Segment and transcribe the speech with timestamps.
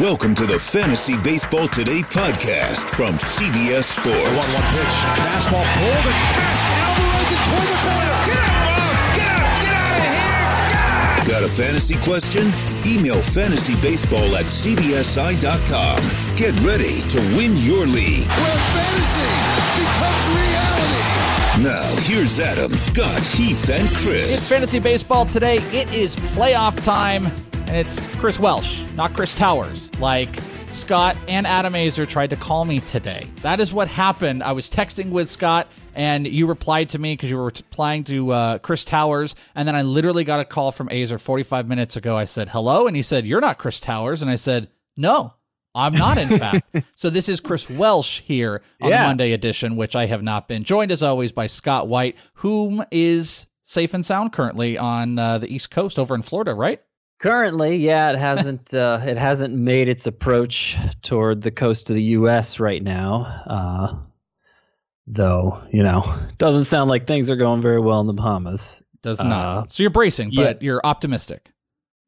[0.00, 4.52] Welcome to the Fantasy Baseball Today podcast from CBS Sports.
[4.52, 4.96] 1 1 pitch.
[5.16, 6.68] Fastball pulled and cast.
[6.84, 8.16] Alvarez and toward the corner.
[8.28, 8.92] Get out, Bob!
[9.16, 9.56] Get out!
[9.64, 10.36] Get out of here!
[10.68, 11.26] Get out!
[11.32, 12.44] Got a fantasy question?
[12.84, 16.00] Email fantasybaseball at cbsi.com.
[16.36, 18.28] Get ready to win your league.
[18.36, 19.32] Where fantasy
[19.80, 21.16] becomes reality.
[21.64, 24.30] Now, here's Adam, Scott, Heath, and Chris.
[24.30, 25.56] It's Fantasy Baseball today.
[25.72, 27.24] It is playoff time
[27.68, 29.90] and it's Chris Welsh, not Chris Towers.
[29.98, 30.40] Like
[30.70, 33.26] Scott and Adam Aizer tried to call me today.
[33.42, 34.42] That is what happened.
[34.42, 38.30] I was texting with Scott, and you replied to me because you were replying to
[38.30, 42.16] uh, Chris Towers, and then I literally got a call from Aizer 45 minutes ago.
[42.16, 45.34] I said hello, and he said you're not Chris Towers, and I said no.
[45.74, 46.74] I'm not, in fact.
[46.94, 49.02] so this is Chris Welsh here on yeah.
[49.02, 50.64] the Monday edition, which I have not been.
[50.64, 55.52] Joined as always by Scott White, whom is safe and sound currently on uh, the
[55.52, 56.80] East Coast over in Florida, right?
[57.18, 62.02] Currently, yeah, it hasn't uh, it hasn't made its approach toward the coast of the
[62.02, 62.60] U.S.
[62.60, 63.22] right now.
[63.46, 63.94] Uh,
[65.06, 68.82] though, you know, doesn't sound like things are going very well in the Bahamas.
[69.02, 69.64] Does not.
[69.64, 70.66] Uh, so you're bracing, but yeah.
[70.66, 71.50] you're optimistic.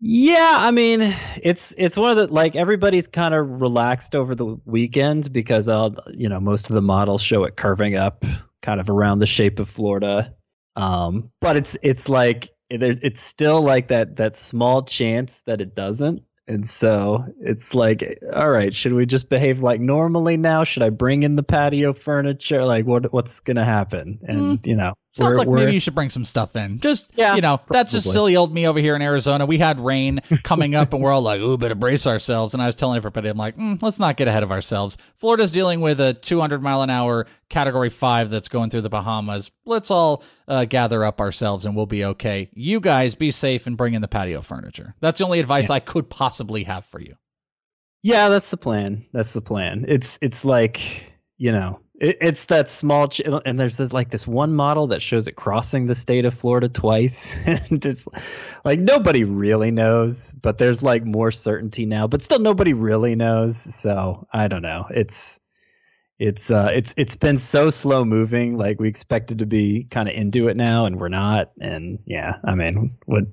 [0.01, 4.57] Yeah, I mean, it's it's one of the like everybody's kind of relaxed over the
[4.65, 8.25] weekend because I'll you know most of the models show it curving up
[8.63, 10.35] kind of around the shape of Florida.
[10.77, 16.23] Um, but it's it's like it's still like that that small chance that it doesn't
[16.49, 20.65] and so it's like, all right, should we just behave like normally now?
[20.65, 22.65] Should I bring in the patio furniture?
[22.65, 24.19] Like, what what's gonna happen?
[24.27, 24.67] And mm.
[24.67, 26.81] you know, sounds like maybe you should bring some stuff in.
[26.81, 27.79] Just yeah, you know, probably.
[27.79, 29.47] that's just silly old me over here in Arizona.
[29.47, 32.67] We had rain coming up, and we're all like, "Ooh, better brace ourselves." And I
[32.67, 34.97] was telling everybody, I'm like, mm, let's not get ahead of ourselves.
[35.17, 39.51] Florida's dealing with a 200 mile an hour Category Five that's going through the Bahamas.
[39.65, 42.51] Let's all uh, gather up ourselves, and we'll be okay.
[42.53, 44.95] You guys be safe and bring in the patio furniture.
[45.01, 45.77] That's the only advice yeah.
[45.77, 47.15] I could possibly possibly have for you.
[48.03, 49.05] Yeah, that's the plan.
[49.13, 49.85] That's the plan.
[49.89, 50.81] It's it's like
[51.37, 55.03] you know it, it's that small ch- and there's this, like this one model that
[55.03, 58.09] shows it crossing the state of Florida twice, and just
[58.65, 63.57] like nobody really knows, but there's like more certainty now, but still nobody really knows.
[63.57, 64.87] So I don't know.
[64.91, 65.41] It's
[66.19, 68.57] it's uh it's it's been so slow moving.
[68.57, 71.53] Like we expected to be kind of into it now, and we're not.
[71.61, 73.25] And yeah, I mean, what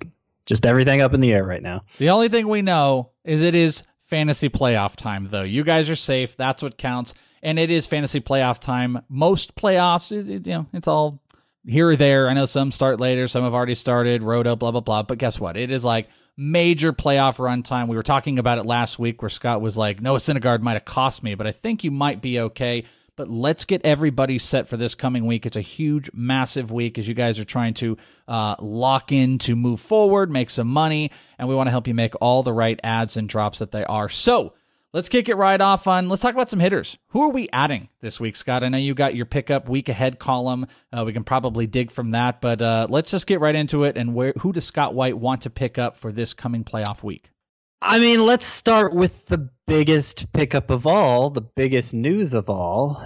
[0.45, 1.83] just everything up in the air right now.
[1.97, 5.43] The only thing we know is it is fantasy playoff time, though.
[5.43, 6.35] You guys are safe.
[6.37, 7.13] That's what counts.
[7.43, 9.01] And it is fantasy playoff time.
[9.09, 11.21] Most playoffs, you know, it's all
[11.65, 12.29] here or there.
[12.29, 15.03] I know some start later, some have already started, Roto, blah, blah, blah.
[15.03, 15.57] But guess what?
[15.57, 17.87] It is like major playoff run time.
[17.87, 20.85] We were talking about it last week where Scott was like, Noah Syndergaard might have
[20.85, 22.85] cost me, but I think you might be okay.
[23.15, 25.45] But let's get everybody set for this coming week.
[25.45, 29.55] It's a huge, massive week as you guys are trying to uh, lock in to
[29.55, 32.79] move forward, make some money, and we want to help you make all the right
[32.83, 34.09] ads and drops that they are.
[34.09, 34.53] So
[34.91, 36.09] let's kick it right off on.
[36.09, 36.97] Let's talk about some hitters.
[37.09, 38.63] Who are we adding this week, Scott?
[38.63, 40.67] I know you got your pickup week ahead column.
[40.91, 43.95] Uh, we can probably dig from that, but uh, let's just get right into it.
[43.95, 47.31] And where who does Scott White want to pick up for this coming playoff week?
[47.81, 53.03] I mean, let's start with the biggest pickup of all, the biggest news of all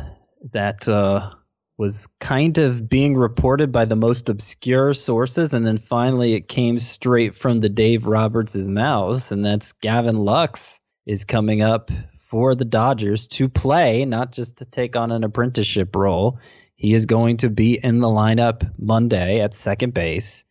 [0.52, 1.32] that uh,
[1.78, 6.80] was kind of being reported by the most obscure sources, and then finally it came
[6.80, 11.90] straight from the Dave Roberts' mouth, and that's Gavin Lux is coming up
[12.30, 16.38] for the Dodgers to play, not just to take on an apprenticeship role.
[16.76, 20.46] He is going to be in the lineup Monday at second base.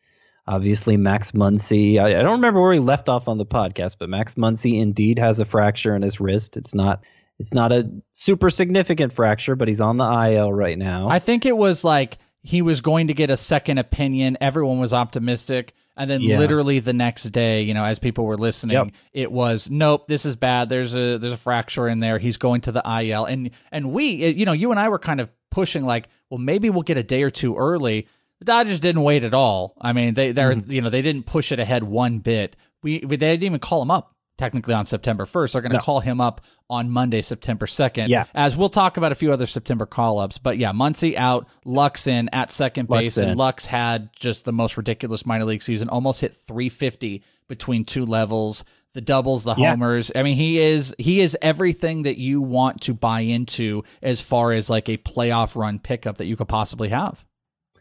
[0.48, 2.00] Obviously, Max Muncy.
[2.00, 5.18] I, I, don't remember where he left off on the podcast, but Max Muncy indeed
[5.18, 6.56] has a fracture in his wrist.
[6.56, 7.04] It's not.
[7.38, 11.08] It's not a super significant fracture, but he's on the IL right now.
[11.08, 14.38] I think it was like he was going to get a second opinion.
[14.40, 15.74] Everyone was optimistic.
[15.96, 16.38] And then yeah.
[16.38, 18.88] literally the next day, you know, as people were listening, yep.
[19.12, 20.68] it was nope, this is bad.
[20.68, 22.18] There's a there's a fracture in there.
[22.18, 23.24] He's going to the IL.
[23.24, 26.70] And and we, you know, you and I were kind of pushing like, well, maybe
[26.70, 28.06] we'll get a day or two early.
[28.40, 29.74] The Dodgers didn't wait at all.
[29.80, 30.70] I mean, they they mm-hmm.
[30.70, 32.56] you know they didn't push it ahead one bit.
[32.82, 35.52] We, we they didn't even call him up technically on September 1st.
[35.52, 35.82] They're going to no.
[35.82, 36.40] call him up
[36.70, 38.08] on Monday, September 2nd.
[38.08, 38.24] Yeah.
[38.34, 40.38] As we'll talk about a few other September call ups.
[40.38, 43.18] But yeah, Muncy out, Lux in at second Lux base.
[43.18, 43.30] In.
[43.30, 48.06] And Lux had just the most ridiculous minor league season, almost hit 350 between two
[48.06, 48.64] levels.
[48.94, 49.70] The doubles, the yeah.
[49.70, 50.10] homers.
[50.14, 54.52] I mean, he is he is everything that you want to buy into as far
[54.52, 57.24] as like a playoff run pickup that you could possibly have.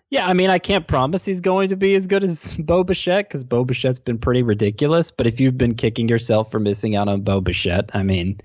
[0.09, 3.27] Yeah, I mean, I can't promise he's going to be as good as Bo Bichette
[3.27, 5.11] because Bo Bichette's been pretty ridiculous.
[5.11, 8.39] But if you've been kicking yourself for missing out on Bo Bichette, I mean,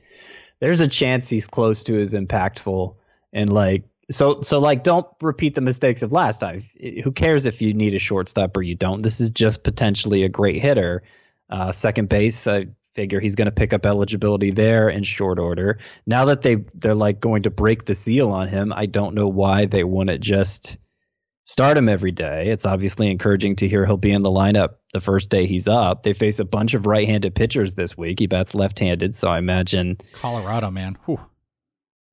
[0.60, 2.96] there's a chance he's close to as impactful.
[3.32, 6.68] And like, so, so like, don't repeat the mistakes of last time.
[7.04, 9.02] Who cares if you need a shortstop or you don't?
[9.02, 11.04] This is just potentially a great hitter.
[11.48, 15.78] Uh, second base, I figure he's going to pick up eligibility there in short order.
[16.06, 19.28] Now that they they're like going to break the seal on him, I don't know
[19.28, 20.78] why they wouldn't just
[21.44, 22.50] start him every day.
[22.50, 26.02] It's obviously encouraging to hear he'll be in the lineup the first day he's up.
[26.02, 28.18] They face a bunch of right-handed pitchers this week.
[28.18, 30.96] He bats left-handed, so I imagine Colorado, man.
[31.06, 31.20] Whew.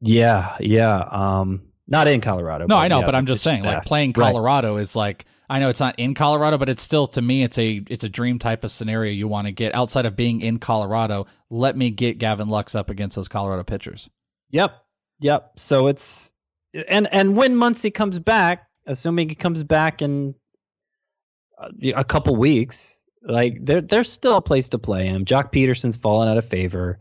[0.02, 1.00] Yeah, yeah.
[1.12, 2.68] Um, not in Colorado.
[2.68, 4.32] No, I know, yeah, but I'm just saying, like playing Right.
[4.32, 7.58] Colorado is like I know it's not in Colorado, but it's still to me it's
[7.58, 10.60] a it's a dream type of scenario you want to get outside of being in
[10.60, 11.26] Colorado.
[11.50, 14.10] Let me get Gavin Lux up against those Colorado pitchers.
[14.52, 14.74] Yep,
[15.20, 15.52] yep.
[15.58, 16.32] So it's
[16.88, 20.36] and and when Muncy comes back, assuming he comes back in
[21.58, 25.26] uh, a couple weeks, like there there's still a place to play him.
[25.26, 27.00] Joc Pederson's fallen out of favor.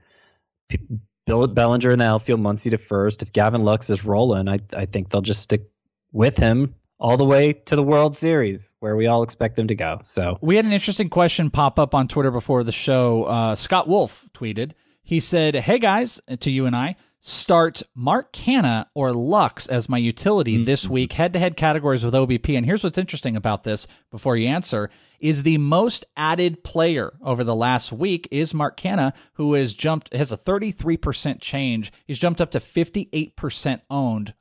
[0.69, 0.81] P-
[1.27, 3.23] Bill Bellinger and the outfield, Muncy to first.
[3.23, 5.69] If Gavin Lux is rolling, I I think they'll just stick
[6.13, 9.75] with him all the way to the World Series, where we all expect them to
[9.75, 10.01] go.
[10.05, 13.25] So We had an interesting question pop up on Twitter before the show.
[13.25, 14.73] Uh, Scott Wolf tweeted.
[15.03, 19.99] He said, "Hey guys, to you and I, start Mark Canha or Lux as my
[19.99, 20.65] utility mm-hmm.
[20.65, 23.87] this week, head-to-head categories with OBP." And here's what's interesting about this.
[24.11, 29.13] Before you answer, is the most added player over the last week is Mark Canha,
[29.35, 31.93] who has jumped has a 33% change.
[32.07, 34.35] He's jumped up to 58% owned,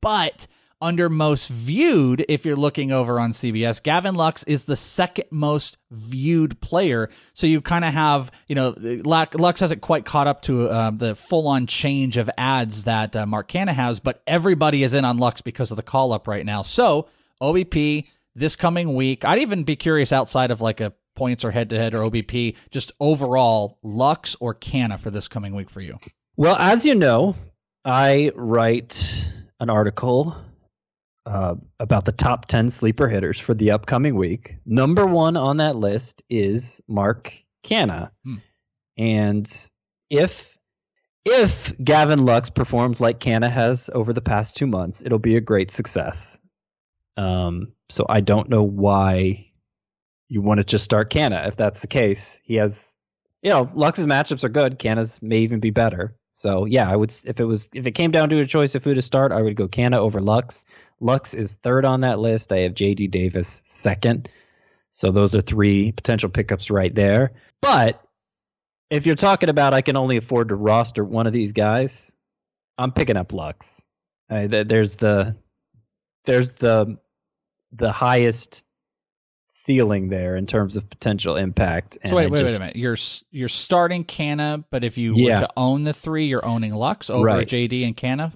[0.00, 0.46] but
[0.82, 5.78] under most viewed, if you're looking over on CBS, Gavin Lux is the second most
[5.90, 7.08] viewed player.
[7.32, 11.14] So you kind of have, you know, Lux hasn't quite caught up to uh, the
[11.14, 15.18] full on change of ads that uh, Mark Canha has, but everybody is in on
[15.18, 16.62] Lux because of the call up right now.
[16.62, 17.08] So
[17.40, 21.70] OBP this coming week, I'd even be curious outside of like a points or head
[21.70, 25.98] to head or OBP, just overall Lux or Canha for this coming week for you.
[26.36, 27.36] Well, as you know,
[27.84, 29.26] I write
[29.60, 30.36] an article
[31.26, 34.56] uh, about the top 10 sleeper hitters for the upcoming week.
[34.66, 37.32] Number one on that list is Mark
[37.64, 38.10] Canha.
[38.24, 38.36] Hmm.
[38.96, 39.68] And
[40.10, 40.48] if
[41.24, 45.40] if Gavin Lux performs like Canha has over the past two months, it'll be a
[45.40, 46.38] great success.
[47.16, 49.52] Um, so I don't know why
[50.28, 52.40] you want to just start Canha if that's the case.
[52.42, 52.96] He has
[53.42, 54.78] you know, Lux's matchups are good.
[54.78, 56.16] Canha's may even be better.
[56.32, 58.82] So yeah, I would if it was if it came down to a choice of
[58.82, 60.64] who to start, I would go Canha over Lux.
[60.98, 62.52] Lux is third on that list.
[62.52, 64.28] I have JD Davis second.
[64.90, 67.32] So those are three potential pickups right there.
[67.60, 68.02] But
[68.90, 72.12] if you're talking about I can only afford to roster one of these guys,
[72.78, 73.82] I'm picking up Lux.
[74.30, 75.36] Th- there's the
[76.24, 76.98] there's the
[77.72, 78.64] the highest
[79.54, 81.98] ceiling there in terms of potential impact.
[82.06, 82.76] So wait, wait, just- wait a minute.
[82.76, 82.96] You're
[83.30, 85.34] you're starting Canha, but if you Yeah.
[85.34, 87.46] were to own the three, you're owning Lux over Right.
[87.46, 88.32] JD and Canha.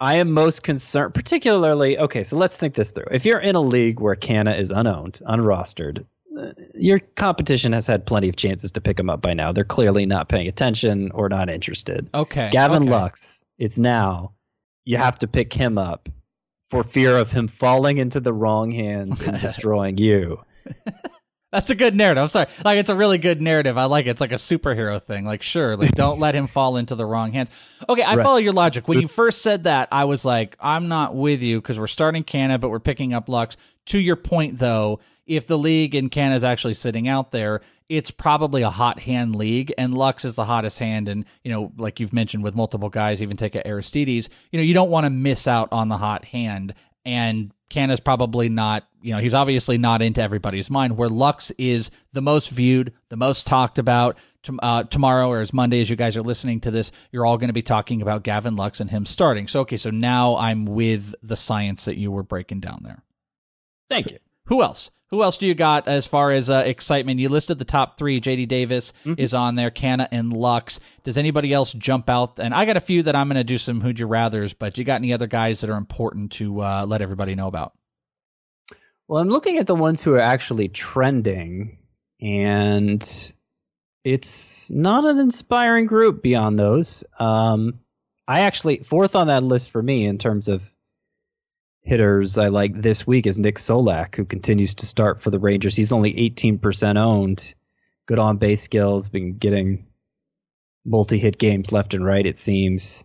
[0.00, 1.98] I am most concerned, particularly.
[1.98, 3.04] Okay, so let's think this through.
[3.12, 6.04] If you're in a league where Canha is unowned, unrostered,
[6.38, 9.52] uh, your competition has had plenty of chances to pick him up by now.
[9.52, 12.08] They're clearly not paying attention or not interested.
[12.14, 12.90] Okay, Gavin okay.
[12.90, 14.32] Lux, it's now.
[14.86, 16.08] You have to pick him up
[16.70, 20.40] for fear of him falling into the wrong hands and destroying you.
[21.52, 22.20] That's a good narrative.
[22.22, 22.48] I'm sorry.
[22.64, 23.78] Like it's a really good narrative.
[23.78, 24.10] I like it.
[24.10, 25.24] It's like a superhero thing.
[25.24, 27.48] Like sure, like don't let him fall into the wrong hands.
[27.88, 28.24] Okay, I Right.
[28.24, 28.88] follow your logic.
[28.88, 32.24] When you first said that, I was like, I'm not with you because we're starting
[32.24, 33.56] Canha, but we're picking up Lux.
[33.86, 38.10] To your point though, if the league in Canha is actually sitting out there, it's
[38.10, 41.08] probably a hot hand league, and Lux is the hottest hand.
[41.08, 44.28] And you know, like you've mentioned with multiple guys, even take a Aristides.
[44.50, 46.74] You know, you don't want to miss out on the hot hand.
[47.04, 50.96] And Canha's probably not, you know, he's obviously not into everybody's mind.
[50.96, 54.18] Where Lux is the most viewed, the most talked about.
[54.62, 57.48] Uh, tomorrow or as Monday, as you guys are listening to this, you're all going
[57.48, 59.48] to be talking about Gavin Lux and him starting.
[59.48, 63.02] So, okay, so now I'm with the science that you were breaking down there.
[63.88, 64.18] Thank you.
[64.46, 64.90] Who else?
[65.10, 67.20] Who else do you got as far as uh, excitement?
[67.20, 68.20] You listed the top three.
[68.20, 70.80] JD Davis is on there, Canha and Lux.
[71.04, 72.40] Does anybody else jump out?
[72.40, 74.76] And I got a few that I'm going to do some Who'd You Rathers, but
[74.76, 77.74] you got any other guys that are important to uh, let everybody know about?
[79.06, 81.78] Well, I'm looking at the ones who are actually trending,
[82.20, 83.32] and
[84.02, 87.04] it's not an inspiring group beyond those.
[87.20, 87.80] Um,
[88.26, 90.62] I actually fourth on that list for me in terms of
[91.84, 95.76] hitters I like this week is Nick Solak, who continues to start for the Rangers.
[95.76, 97.54] He's only 18% owned.
[98.06, 99.86] Good on base skills, been getting
[100.84, 103.04] multi hit games left and right, it seems.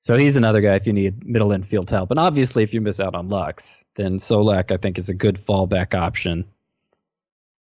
[0.00, 2.10] So he's another guy if you need middle infield help.
[2.10, 5.44] And obviously, if you miss out on Lux, then Solak, I think, is a good
[5.44, 6.44] fallback option.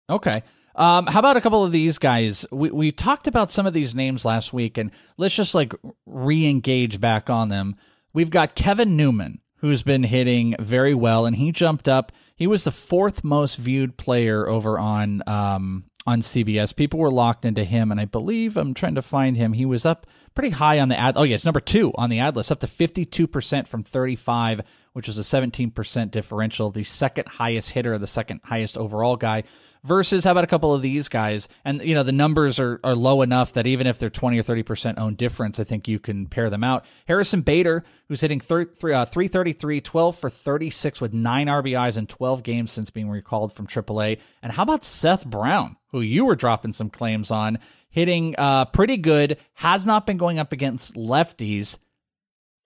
[0.09, 0.43] Okay.
[0.75, 2.45] Um, how about a couple of these guys?
[2.51, 5.73] We we talked about some of these names last week, and let's just like
[6.05, 7.75] re-engage back on them.
[8.13, 12.11] We've got Kevin Newman, who's been hitting very well, and he jumped up.
[12.35, 16.75] He was the fourth most viewed player over on um, on CBS.
[16.75, 19.53] People were locked into him, and I believe I'm trying to find him.
[19.53, 21.15] He was up pretty high on the ad.
[21.17, 24.61] Oh, yes, number two on the ad list, up to 52% from 35,
[24.93, 26.71] which was a 17% differential.
[26.71, 29.43] The second highest hitter, the second highest overall guy
[29.87, 31.47] versus how about a couple of these guys?
[31.65, 34.43] And you know the numbers are are low enough that even if they're twenty or
[34.43, 36.85] thirty percent own difference, I think you can pair them out.
[37.07, 42.07] Harrison Bader, who's hitting thir- three, uh, 333, 12 for 36 with nine RBIs in
[42.07, 44.19] 12 games since being recalled from AAA.
[44.41, 48.97] And how about Seth Brown, who you were dropping some claims on, hitting uh, pretty
[48.97, 51.79] good, has not been going up against lefties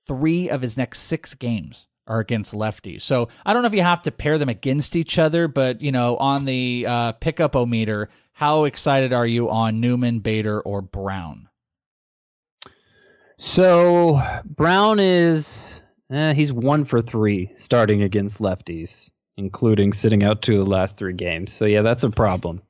[0.07, 3.03] three of his next six games are against lefties.
[3.03, 5.93] So I don't know if you have to pair them against each other, but you
[5.93, 10.81] know, on the uh, pickup o meter, how excited are you on Newman, Bader, or
[10.81, 11.47] Brown?
[13.37, 20.59] So Brown is eh, he's one for three starting against lefties, including sitting out two
[20.59, 21.53] of the last three games.
[21.53, 22.61] So yeah, that's a problem.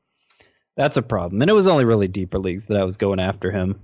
[0.77, 1.41] That's a problem.
[1.41, 3.81] And it was only really deeper leagues that I was going after him.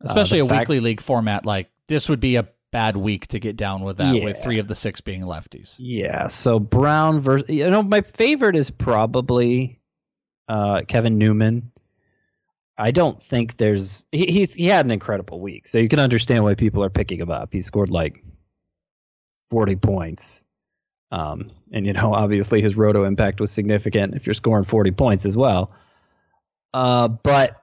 [0.00, 3.38] Especially uh, a fact- weekly league format like this would be a bad week to
[3.38, 4.22] get down with that yeah.
[4.22, 5.76] with three of the six being lefties.
[5.78, 6.26] Yeah.
[6.26, 9.80] So Brown versus you know my favorite is probably
[10.46, 11.72] uh, Kevin Newman.
[12.76, 16.44] I don't think there's he, he's he had an incredible week, so you can understand
[16.44, 17.48] why people are picking him up.
[17.50, 18.22] He scored like
[19.48, 20.44] forty points,
[21.10, 25.24] um, and you know obviously his roto impact was significant if you're scoring forty points
[25.24, 25.72] as well.
[26.74, 27.62] Uh, but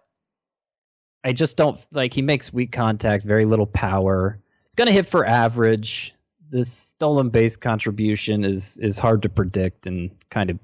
[1.24, 4.39] I just don't like he makes weak contact, very little power
[4.74, 6.15] it's going to hit for average.
[6.50, 10.58] This stolen base contribution is is hard to predict and kind of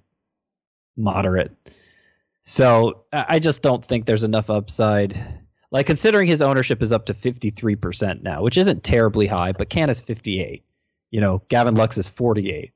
[0.97, 1.55] moderate.
[2.41, 5.15] So I just don't think there's enough upside.
[5.69, 9.91] Like considering his ownership is up to 53% now, which isn't terribly high, but Can
[9.91, 10.63] is 58.
[11.11, 12.71] You know, Gavin Lux is 48.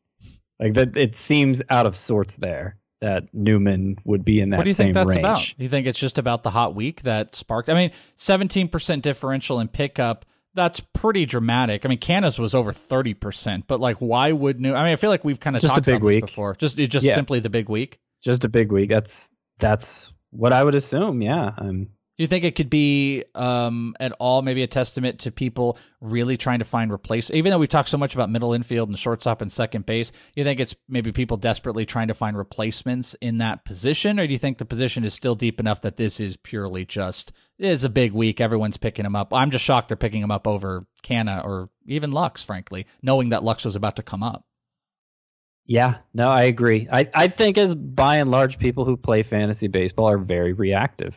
[0.60, 4.58] Like that, it seems out of sorts there that Newman would be in that.
[4.58, 5.20] What do you think that's range.
[5.20, 5.40] about?
[5.58, 7.72] Do you think it's just about the hot week that sparked?
[7.72, 11.86] I mean, 17% differential in pickup that's pretty dramatic.
[11.86, 14.74] I mean, Canada's was over thirty percent, but like, why would New?
[14.74, 16.22] I mean, I feel like we've kind of just talked a big about week.
[16.22, 16.56] this before.
[16.56, 17.16] Just it just yeah.
[17.16, 18.00] simply the big week.
[18.22, 18.90] Just a big week.
[18.90, 21.22] That's that's what I would assume.
[21.22, 25.32] Yeah, I'm do you think it could be um, at all maybe a testament to
[25.32, 27.32] people really trying to find replace?
[27.32, 30.44] Even though we talk so much about middle infield and shortstop and second base, you
[30.44, 34.38] think it's maybe people desperately trying to find replacements in that position, or do you
[34.38, 38.14] think the position is still deep enough that this is purely just is a big
[38.14, 38.40] week?
[38.40, 39.34] Everyone's picking him up.
[39.34, 43.44] I'm just shocked they're picking him up over Canha or even Lux, frankly, knowing that
[43.44, 44.46] Lux was about to come up.
[45.66, 46.88] Yeah, no, I agree.
[46.92, 51.16] I, I think as by and large people who play fantasy baseball are very reactive.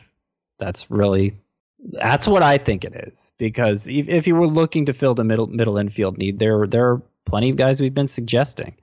[0.59, 1.37] That's really
[1.79, 5.23] that's what I think it is because if, if you were looking to fill the
[5.23, 8.75] middle middle infield need, there there are plenty of guys we've been suggesting.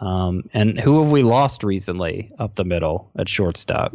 [0.00, 3.94] Um, and who have we lost recently up the middle at shortstop?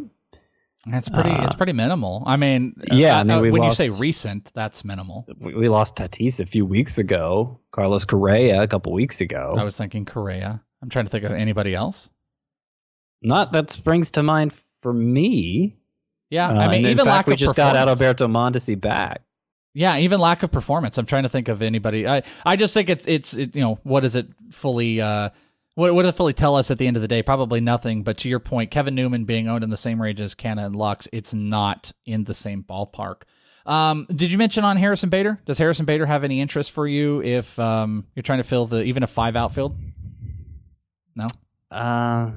[0.86, 1.30] That's pretty.
[1.30, 2.22] Uh, it's pretty minimal.
[2.26, 3.16] I mean, yeah.
[3.16, 5.26] Uh, I mean, when lost, you say recent, that's minimal.
[5.38, 7.60] We, we, lost Tatis a few weeks ago.
[7.72, 9.54] Carlos Correa a couple weeks ago.
[9.58, 10.62] I was thinking Correa.
[10.80, 12.10] I'm trying to think of anybody else.
[13.20, 15.76] Not that springs to mind for me.
[16.30, 19.22] Yeah, uh, I mean, even fact, lack we just got Adalberto Mondesi back.
[19.74, 20.98] Yeah, even lack of performance.
[20.98, 22.06] I'm trying to think of anybody.
[22.06, 25.30] I I just think it's it's it, you know what does it fully uh
[25.74, 27.22] what what does it fully tell us at the end of the day?
[27.22, 28.02] Probably nothing.
[28.02, 30.74] But to your point, Kevin Newman being owned in the same range as Canha and
[30.74, 33.22] Lux, it's not in the same ballpark.
[33.64, 35.38] Um, did you mention on Harrison Bader?
[35.44, 38.82] Does Harrison Bader have any interest for you if um, you're trying to fill the
[38.82, 39.78] even a five outfield?
[41.14, 41.28] No.
[41.70, 42.30] Uh,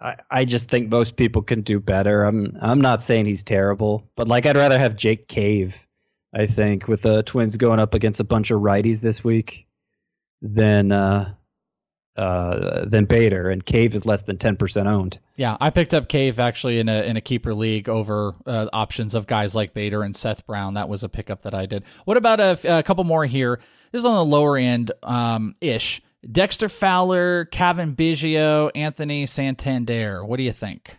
[0.00, 2.24] I, just think most people can do better.
[2.24, 5.76] I'm I'm not saying he's terrible, but like I'd rather have Jake Cave,
[6.34, 9.66] I think, with the Twins going up against a bunch of righties this week
[10.40, 11.34] than uh
[12.16, 15.18] uh than Bader and Cave is less than 10% owned.
[15.36, 19.14] Yeah, I picked up Cave actually in a in a keeper league over uh, options
[19.14, 20.74] of guys like Bader and Seth Brown.
[20.74, 21.84] That was a pickup that I did.
[22.06, 23.60] What about a, a couple more here?
[23.92, 26.00] This is on the lower end um ish.
[26.28, 30.24] Dexter Fowler, Cavan Biggio, Anthony Santander.
[30.24, 30.98] What do you think?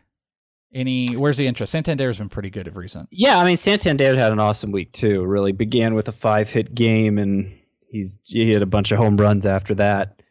[0.73, 1.71] Any where's the interest?
[1.71, 3.09] Santander's been pretty good of recent.
[3.11, 5.25] Yeah, I mean Santander had an awesome week too.
[5.25, 7.53] Really began with a five hit game and
[7.89, 10.21] he's he had a bunch of home runs after that.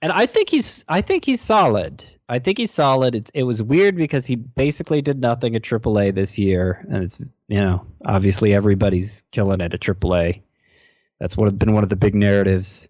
[0.00, 2.02] And I think he's I think he's solid.
[2.28, 3.14] I think he's solid.
[3.14, 7.20] It's, it was weird because he basically did nothing at AAA this year, and it's
[7.48, 10.42] you know obviously everybody's killing it at AAA.
[11.20, 12.88] That's what been one of the big narratives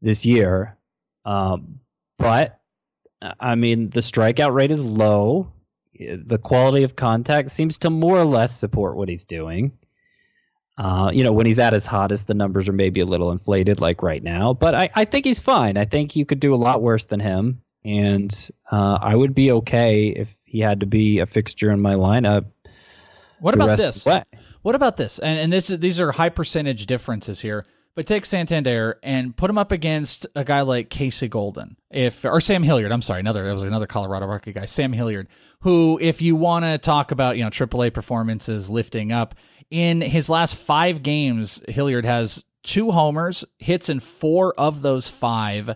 [0.00, 0.76] this year.
[1.24, 1.80] Um,
[2.18, 2.58] but
[3.40, 5.52] I mean, the strikeout rate is low.
[5.98, 9.72] The quality of contact seems to more or less support what he's doing.
[10.76, 13.80] Uh, you know, when he's at his hottest, the numbers are maybe a little inflated,
[13.80, 14.54] like right now.
[14.54, 15.76] But I, I think he's fine.
[15.76, 18.32] I think you could do a lot worse than him, and
[18.70, 22.46] uh, I would be okay if he had to be a fixture in my lineup.
[23.40, 23.98] What about this?
[23.98, 24.40] of the way.
[24.62, 25.18] What about this?
[25.18, 27.66] And, and this is these are high percentage differences here.
[27.98, 32.40] But take Santander and put him up against a guy like Casey Golden, if or
[32.40, 32.92] Sam Hilliard.
[32.92, 35.26] I'm sorry, another that was another Colorado Rocky guy, Sam Hilliard,
[35.62, 39.34] who, if you want to talk about you know AAA performances lifting up,
[39.68, 45.74] in his last five games, Hilliard has two homers, hits in four of those five.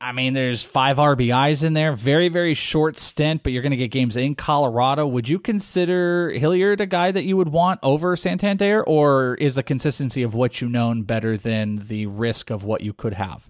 [0.00, 1.92] I mean, there's five RBIs in there.
[1.92, 5.06] Very, very short stint, but you're going to get games in Colorado.
[5.06, 9.62] Would you consider Hilliard a guy that you would want over Santander, or is the
[9.62, 13.48] consistency of what you known better than the risk of what you could have?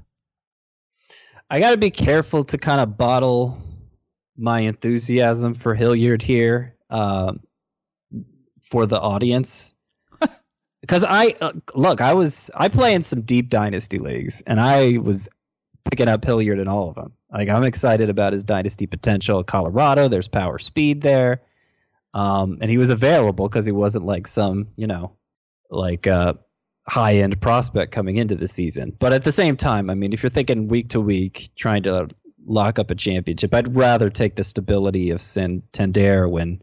[1.51, 3.61] I got to be careful to kind of bottle
[4.37, 7.41] my enthusiasm for Hilliard here um,
[8.61, 9.75] for the audience.
[10.83, 14.99] Because I uh, look, I was I play in some deep dynasty leagues, and I
[14.99, 15.29] was
[15.91, 17.13] picking up Hilliard in all of them.
[17.33, 19.43] Like I'm excited about his dynasty potential.
[19.43, 21.43] Colorado, there's power speed there,
[22.15, 25.13] um, and he was available because he wasn't like some you know
[25.71, 26.35] like uh,
[26.89, 28.97] high end prospect coming into the season.
[28.99, 32.09] But at the same time, I mean, if you're thinking week to week, trying to
[32.47, 36.63] lock up a championship, I'd rather take the stability of Santander when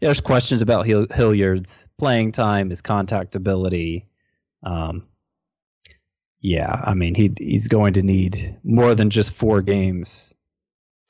[0.00, 4.06] there's questions about Hill- Hilliard's playing time, his contact ability.
[4.62, 5.02] Um,
[6.46, 10.34] yeah, I mean, he he's going to need more than just four games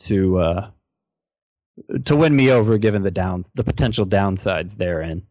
[0.01, 0.71] to uh,
[2.05, 5.27] to win me over, given the downs, the potential downsides therein.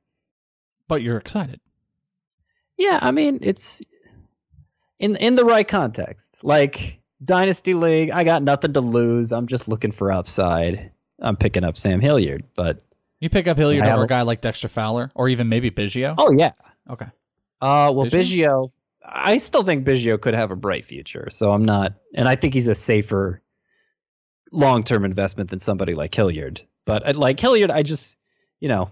[0.90, 1.62] But you're excited.
[2.78, 3.82] Yeah, I mean, it's
[5.00, 6.44] in in the right context.
[6.44, 9.32] Like Dynasty League, I got nothing to lose.
[9.32, 10.92] I'm just looking for upside.
[11.22, 12.84] I'm picking up Sam Hilliard, but
[13.22, 16.16] You pick up Hilliard over a a- guy like Dexter Fowler, or even maybe Biggio.
[16.18, 16.52] oh yeah.
[16.90, 17.06] Okay.
[17.62, 18.12] Uh, well, Biggio?
[18.12, 18.72] Biggio,
[19.06, 21.28] I still think Biggio could have a bright future.
[21.30, 23.42] So I'm not, and I think he's a safer
[24.52, 26.62] long-term investment than somebody like Hilliard.
[26.86, 28.18] But uh, like Hilliard, I just,
[28.60, 28.90] you know,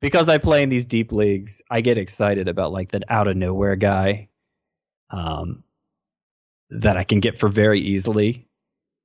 [0.00, 3.36] because I play in these deep leagues, I get excited about like that out of
[3.36, 4.28] nowhere guy,
[5.10, 5.62] um,
[6.70, 8.48] that I can get for very easily.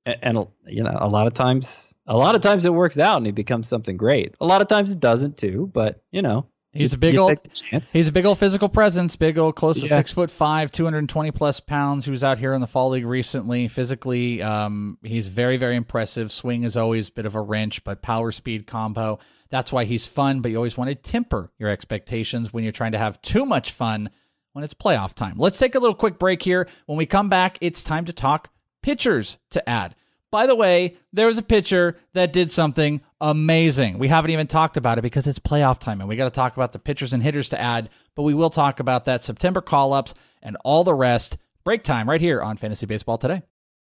[0.06, 3.16] And, and you know, a lot of times, a lot of times it works out
[3.18, 4.34] and he becomes something great.
[4.40, 7.30] A lot of times it doesn't too, but you know, He's you- a big old
[7.30, 7.92] take the chance.
[7.92, 9.96] He's a big old physical presence, big old, close to Yeah.
[9.96, 12.04] six foot five, two hundred and twenty plus pounds.
[12.04, 13.68] He was out here in the fall league recently.
[13.68, 16.32] Physically, um, he's very, very impressive.
[16.32, 19.18] Swing is always a bit of a wrench, but power speed combo.
[19.50, 20.40] That's why he's fun.
[20.40, 23.70] But you always want to temper your expectations when you're trying to have too much
[23.72, 24.10] fun
[24.52, 25.34] when it's playoff time.
[25.38, 26.68] Let's take a little quick break here.
[26.86, 28.50] When we come back, it's time to talk
[28.82, 29.94] pitchers to add.
[30.34, 34.00] By the way, there was a pitcher that did something amazing.
[34.00, 36.56] We haven't even talked about it because it's playoff time and we got to talk
[36.56, 39.92] about the pitchers and hitters to add, but we will talk about that September call
[39.92, 41.38] ups and all the rest.
[41.62, 43.42] Break time right here on Fantasy Baseball today.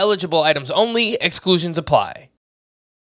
[0.00, 2.30] Eligible items only, exclusions apply.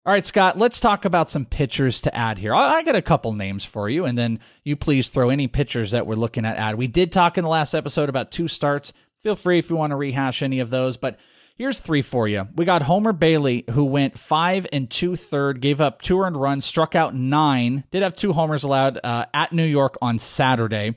[0.05, 2.53] All right, Scott, let's talk about some pitchers to add here.
[2.53, 5.93] I, I got a couple names for you, and then you please throw any pitchers
[5.93, 6.75] that we're looking at add.
[6.75, 8.93] We did talk in the last episode about two starts.
[9.23, 11.21] Feel free if you want to rehash any of those, but
[11.57, 12.49] here's three for you.
[12.57, 16.65] We got Homer Bailey, who went five and two third, gave up two earned runs,
[16.65, 20.97] struck out nine, did have two homers allowed uh, at New York on Saturday.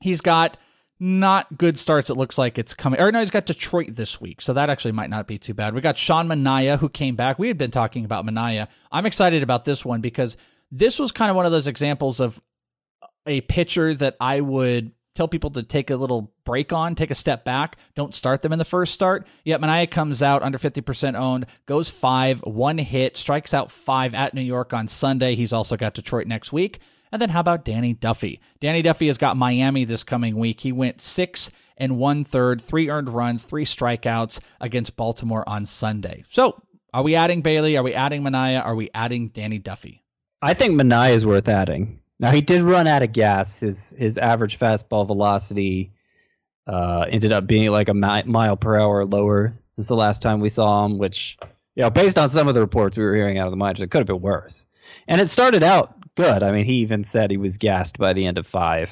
[0.00, 0.56] He's got
[1.00, 2.10] not good starts.
[2.10, 3.00] It looks like it's coming.
[3.00, 5.74] Or no, he's got Detroit this week, so that actually might not be too bad.
[5.74, 7.38] We got Sean Manaea who came back.
[7.38, 8.68] We had been talking about Manaea.
[8.90, 10.36] I'm excited about this one because
[10.70, 12.40] this was kind of one of those examples of
[13.26, 17.14] a pitcher that I would tell people to take a little break on, take a
[17.14, 19.26] step back, don't start them in the first start.
[19.44, 24.32] Yet Manaea comes out under 50% owned, goes five, one hit, strikes out five at
[24.32, 25.34] New York on Sunday.
[25.34, 26.80] He's also got Detroit next week.
[27.12, 28.40] And then how about Danny Duffy?
[28.60, 30.60] Danny Duffy has got Miami this coming week.
[30.60, 36.24] He went six and one third, three earned runs, three strikeouts against Baltimore on Sunday.
[36.28, 37.76] So are we adding Bailey?
[37.76, 38.64] Are we adding Manaea?
[38.64, 40.02] Are we adding Danny Duffy?
[40.42, 42.00] I think Manaea is worth adding.
[42.20, 43.60] Now he did run out of gas.
[43.60, 45.92] His his average fastball velocity
[46.66, 50.40] uh, ended up being like a mi- mile per hour lower since the last time
[50.40, 51.38] we saw him, which
[51.74, 53.80] you know, based on some of the reports we were hearing out of the minors,
[53.80, 54.66] it could have been worse.
[55.06, 56.42] And it started out good.
[56.42, 58.90] I mean, he even said he was gassed by the end of five.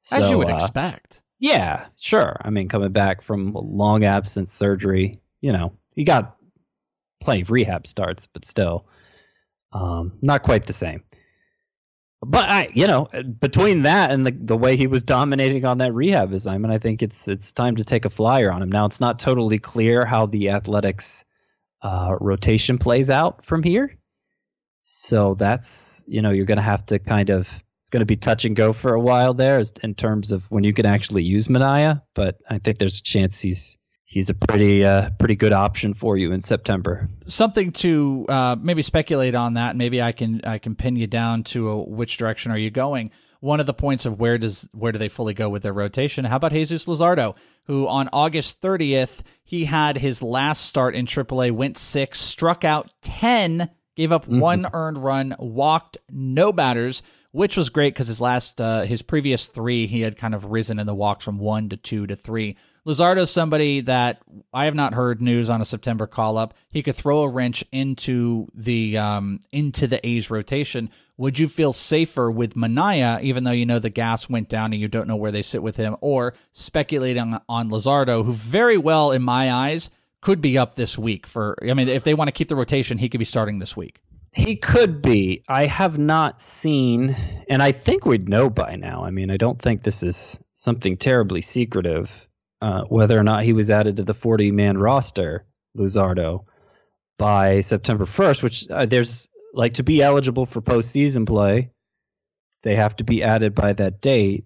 [0.00, 1.22] So, As you would uh, expect.
[1.38, 2.40] Yeah, sure.
[2.40, 6.36] I mean, coming back from a long absence surgery, you know, he got
[7.20, 8.86] plenty of rehab starts, but still,
[9.72, 11.02] um, not quite the same.
[12.24, 13.08] But I, you know,
[13.40, 17.02] between that and the the way he was dominating on that rehab assignment, I think
[17.02, 18.70] it's it's time to take a flyer on him.
[18.70, 21.24] Now, it's not totally clear how the Athletics
[21.82, 23.98] uh, rotation plays out from here,
[24.82, 27.48] so that's you know you're going to have to kind of
[27.80, 30.44] it's going to be touch and go for a while there as, in terms of
[30.50, 32.02] when you can actually use Manaea.
[32.14, 33.78] But I think there's a chance he's
[34.12, 37.08] he's a pretty uh, pretty good option for you in September.
[37.26, 39.76] Something to uh, maybe speculate on that.
[39.76, 43.10] Maybe I can I can pin you down to a, which direction are you going.
[43.40, 46.24] One of the points of where does where do they fully go with their rotation?
[46.24, 51.50] How about Jesus Luzardo, who on August 30th he had his last start in AAA,
[51.50, 57.02] went six, struck out 10, gave up one earned run, walked no batters,
[57.32, 60.78] which was great because his last uh, his previous three he had kind of risen
[60.78, 62.56] in the walks from one to two to three.
[62.84, 66.54] Luzardo's somebody that I have not heard news on a September call up.
[66.68, 70.90] He could throw a wrench into the um, into the A's rotation.
[71.16, 74.80] Would you feel safer with Manaea, even though you know the gas went down and
[74.80, 79.12] you don't know where they sit with him, or speculating on Luzardo, who very well,
[79.12, 79.88] in my eyes,
[80.22, 81.56] could be up this week for?
[81.68, 84.00] I mean, if they want to keep the rotation, he could be starting this week.
[84.34, 85.42] He could be.
[85.48, 87.14] I have not seen,
[87.50, 89.04] and I think we'd know by now.
[89.04, 92.10] I mean, I don't think this is something terribly secretive.
[92.62, 95.44] Uh, whether or not he was added to the 40 man roster,
[95.76, 96.44] Luzardo,
[97.18, 101.70] by September 1st, which uh, there's like to be eligible for postseason play,
[102.62, 104.44] they have to be added by that date.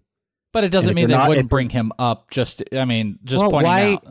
[0.52, 2.30] But it doesn't mean they not- wouldn't if- bring him up.
[2.30, 4.04] Just, I mean, just Well, pointing why- out.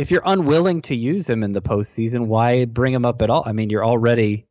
[0.00, 3.42] If you're unwilling to use him in the postseason, why bring him up at all?
[3.44, 4.46] I mean, you're already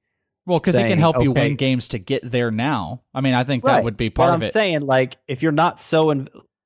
[0.45, 3.01] Well, because he can help you win games to get there now.
[3.13, 4.53] I mean, I think that would be part But part I'm of it.
[4.53, 6.11] saying, like, if you're not so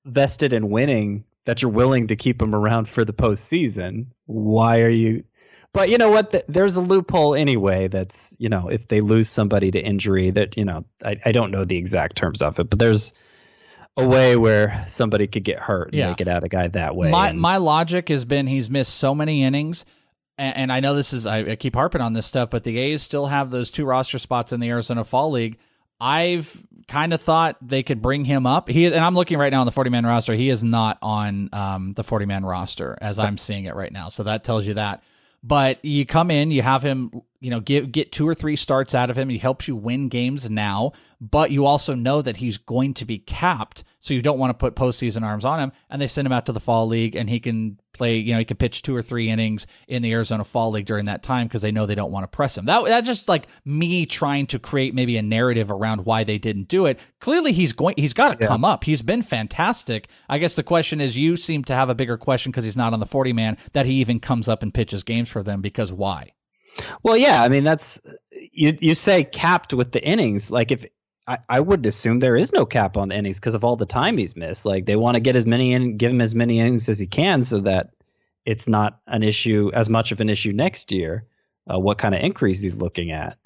[0.06, 4.90] invested in winning that you're willing to keep him around for the postseason, why are
[4.90, 5.24] you?
[5.74, 6.46] But you know what?
[6.48, 7.88] There's a loophole anyway.
[7.88, 11.52] That's you know, if they lose somebody to injury, that you know, I, I don't
[11.52, 13.14] know the exact terms of it, but there's
[13.98, 16.08] a way where somebody could get hurt and Yeah.
[16.10, 17.10] they could add a guy that way.
[17.12, 19.86] my and- my logic has been he's missed so many innings,
[20.38, 22.78] and, and I know this is I, I keep harping on this stuff, but the
[22.80, 25.58] A's still have those two roster spots in the Arizona Fall League.
[26.00, 28.68] I've kind of thought they could bring him up.
[28.68, 30.34] He and I'm looking right now on the 40 man roster.
[30.34, 34.10] He is not on um, the 40 man roster as I'm seeing it right now.
[34.10, 35.04] So that tells you that.
[35.44, 38.96] But you come in, you have him, you know, get get two or three starts
[38.96, 39.28] out of him.
[39.28, 43.20] He helps you win games now, but you also know that he's going to be
[43.20, 45.72] capped, so you don't want to put postseason arms on him.
[45.90, 48.18] And they send him out to the fall league, and he can play.
[48.18, 51.06] You know, he can pitch two or three innings in the Arizona Fall League during
[51.06, 52.66] that time because they know they don't want to press him.
[52.66, 56.68] That that's just like me trying to create maybe a narrative around why they didn't
[56.68, 57.00] do it.
[57.22, 57.96] Clearly, he's going.
[57.98, 58.84] He's got to come up.
[58.84, 60.10] He's been fantastic.
[60.28, 62.92] I guess the question is, you seem to have a bigger question because he's not
[62.92, 65.94] on the forty man that he even comes up and pitches games for them because
[65.94, 66.34] why?
[67.04, 68.02] Well, yeah, I mean that's
[68.52, 68.78] you.
[68.82, 70.52] You say capped with the innings.
[70.52, 70.86] Like if
[71.28, 74.18] I, I would assume there is no cap on innings because of all the time
[74.18, 74.66] he's missed.
[74.66, 77.08] Like they want to get as many in, give him as many innings as he
[77.08, 77.92] can, so that
[78.46, 81.26] it's not an issue as much of an issue next year.
[81.72, 83.38] Uh, what kind of increase he's looking at?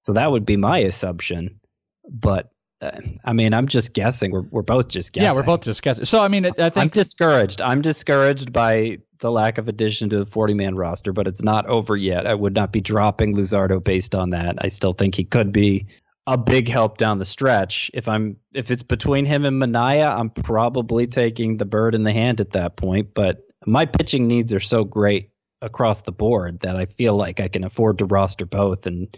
[0.00, 1.60] So that would be my assumption.
[2.08, 4.30] But uh, I mean, I'm just guessing.
[4.30, 5.24] We're we're both just guessing.
[5.24, 6.04] Yeah, we're both just guessing.
[6.04, 7.60] So I mean, I think I'm discouraged.
[7.62, 11.66] I'm discouraged by the lack of addition to the 40 man roster, but it's not
[11.66, 12.26] over yet.
[12.26, 14.56] I would not be dropping Luzardo based on that.
[14.58, 15.86] I still think he could be
[16.26, 17.90] a big help down the stretch.
[17.92, 22.12] If I'm if it's between him and Manaea, I'm probably taking the bird in the
[22.12, 23.14] hand at that point.
[23.14, 27.48] But my pitching needs are so great across the board that I feel like I
[27.48, 28.86] can afford to roster both.
[28.86, 29.16] And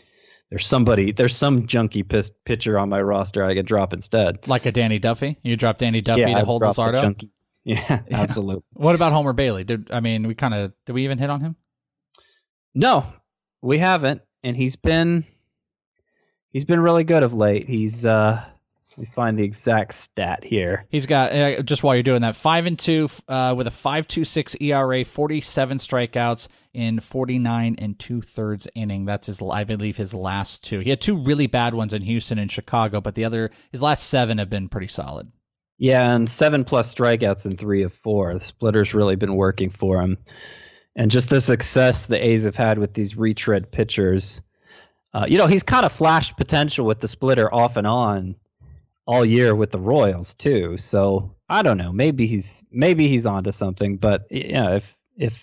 [0.50, 4.46] there's somebody, there's some junky pis- pitcher on my roster I could drop instead.
[4.46, 7.20] like a Danny Duffy, you drop Danny Duffy to I'd hold the Luzardo.
[7.66, 8.62] Yeah, absolutely.
[8.74, 9.64] What about Homer Bailey?
[9.64, 11.56] Did I mean we kind of did we even hit on him?
[12.76, 13.12] No,
[13.60, 15.24] we haven't, and he's been
[16.56, 17.68] he's been really good of late.
[17.68, 18.42] He's uh
[18.90, 20.86] let me find the exact stat here.
[20.88, 24.08] He's got uh, just while you're doing that five and two uh, with a five
[24.08, 29.04] two six ERA, forty seven strikeouts in forty nine and two thirds inning.
[29.04, 30.80] That's his I believe his last two.
[30.80, 34.04] He had two really bad ones in Houston and Chicago, but the other his last
[34.04, 35.30] seven have been pretty solid.
[35.76, 38.32] Yeah, and seven plus strikeouts in three of four.
[38.32, 40.16] The splitter's really been working for him,
[40.96, 44.40] and just the success the A's have had with these retread pitchers.
[45.16, 48.36] Uh, you know, he's kind of flashed potential with the splitter off and on
[49.06, 50.76] all year with the Royals too.
[50.76, 51.90] So I don't know.
[51.90, 53.96] Maybe he's maybe he's onto something.
[53.96, 55.42] But yeah, if if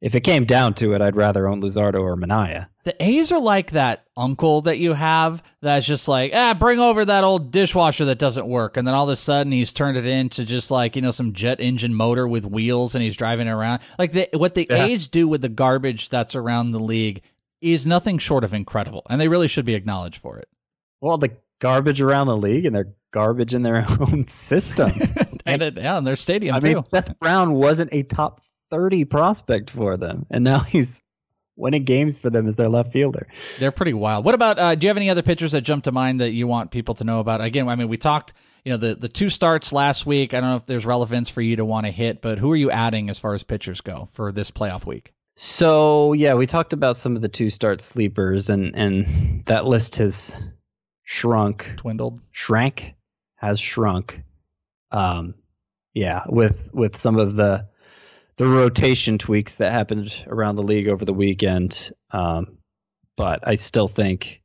[0.00, 2.68] if it came down to it, I'd rather own Luzardo or Manaea.
[2.84, 7.04] The A's are like that uncle that you have that's just like, ah, bring over
[7.04, 8.78] that old dishwasher that doesn't work.
[8.78, 11.34] And then all of a sudden he's turned it into just like, you know, some
[11.34, 13.82] jet engine motor with wheels and he's driving it around.
[13.98, 14.84] Like the, what the Yeah.
[14.84, 17.22] A's do with the garbage that's around the league
[17.60, 19.02] is nothing short of incredible.
[19.08, 20.48] And they really should be acknowledged for it.
[21.00, 24.92] Well, the garbage around the league and they're garbage in their own system.
[25.46, 26.74] and it, yeah, and their stadium I too.
[26.74, 31.02] mean, Seth Brown wasn't a top 30 prospect for them, and now he's
[31.56, 33.26] winning games for them as their left fielder.
[33.58, 34.24] They're pretty wild.
[34.24, 34.58] What about?
[34.58, 36.94] Uh, do you have any other pitchers that jump to mind that you want people
[36.96, 37.40] to know about?
[37.40, 38.34] Again, I mean, we talked.
[38.64, 40.34] You know, the the two starts last week.
[40.34, 42.56] I don't know if there's relevance for you to want to hit, but who are
[42.56, 45.14] you adding as far as pitchers go for this playoff week?
[45.36, 49.96] So, yeah, we talked about some of the two start sleepers, and, and that list
[49.96, 50.34] has
[51.04, 51.74] shrunk.
[51.76, 52.20] Dwindled.
[52.32, 52.94] shrank
[53.36, 54.22] has shrunk
[54.90, 55.34] um
[55.94, 57.66] yeah with with some of the
[58.38, 62.56] the rotation tweaks that happened around the league over the weekend um
[63.16, 64.42] but i still think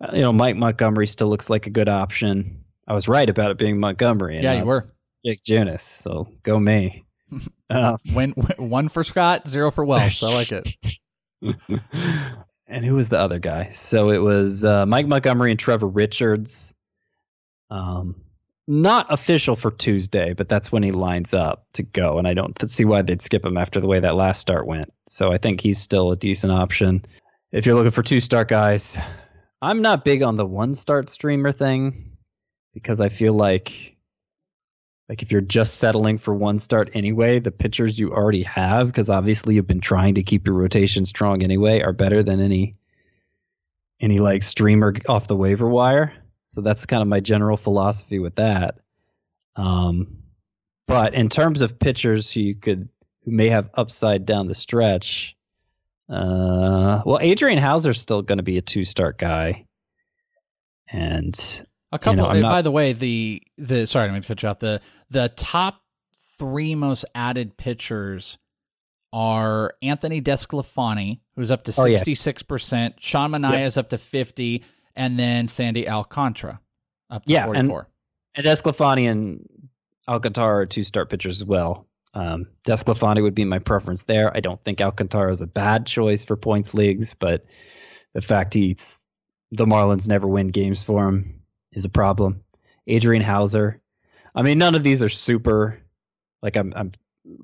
[0.00, 3.50] uh, you know mike montgomery still looks like a good option i was right about
[3.50, 4.92] it being montgomery and Yeah, you were.
[5.24, 7.04] jake junis so go me
[7.70, 10.22] uh, Win, one for Scott, zero for Welsh.
[10.22, 10.68] I like it.
[12.66, 13.70] and who was the other guy?
[13.72, 16.74] So it was uh, Mike Montgomery and Trevor Richards.
[17.70, 18.16] Um,
[18.66, 22.70] not official for Tuesday, but that's when he lines up to go, and I don't
[22.70, 24.92] see why they'd skip him after the way that last start went.
[25.08, 27.04] So I think he's still a decent option
[27.50, 28.98] if you're looking for two start guys.
[29.62, 32.16] I'm not big on the one start streamer thing
[32.72, 33.96] because I feel like
[35.10, 39.10] like if you're just settling for one start anyway, the pitchers you already have, because
[39.10, 42.76] obviously you've been trying to keep your rotation strong anyway, are better than any
[44.00, 46.12] any like streamer off the waiver wire.
[46.46, 48.78] So that's kind of my general philosophy with that.
[49.56, 50.18] Um,
[50.86, 52.88] but in terms of pitchers who you could
[53.24, 55.36] who may have upside down the stretch,
[56.08, 59.66] uh, well, Adrian Houser's still going to be a two start guy,
[60.88, 62.24] and A couple.
[62.26, 64.58] Uh, not by the way, the the sorry, going to cut you off.
[64.60, 65.80] The the top
[66.38, 68.38] three most added pitchers
[69.12, 72.94] are Anthony Desclafani, who's up to Oh, sixty six percent.
[73.00, 76.60] Sean Manaea is up to fifty, and then Sandy Alcantara
[77.10, 77.88] up to Yeah, forty and- four.
[78.36, 79.44] And Desclafani and
[80.06, 81.88] Alcantara are two start pitchers as well.
[82.14, 84.34] Um, Desclafani would be my preference there.
[84.36, 87.44] I don't think Alcantara is a bad choice for points leagues, but
[88.14, 89.04] the fact he's
[89.50, 91.39] the Marlins never win games for him
[91.72, 92.42] is a problem.
[92.86, 93.80] Adrian Houser.
[94.34, 95.80] I mean, none of these are super.
[96.42, 96.92] Like I'm, I'm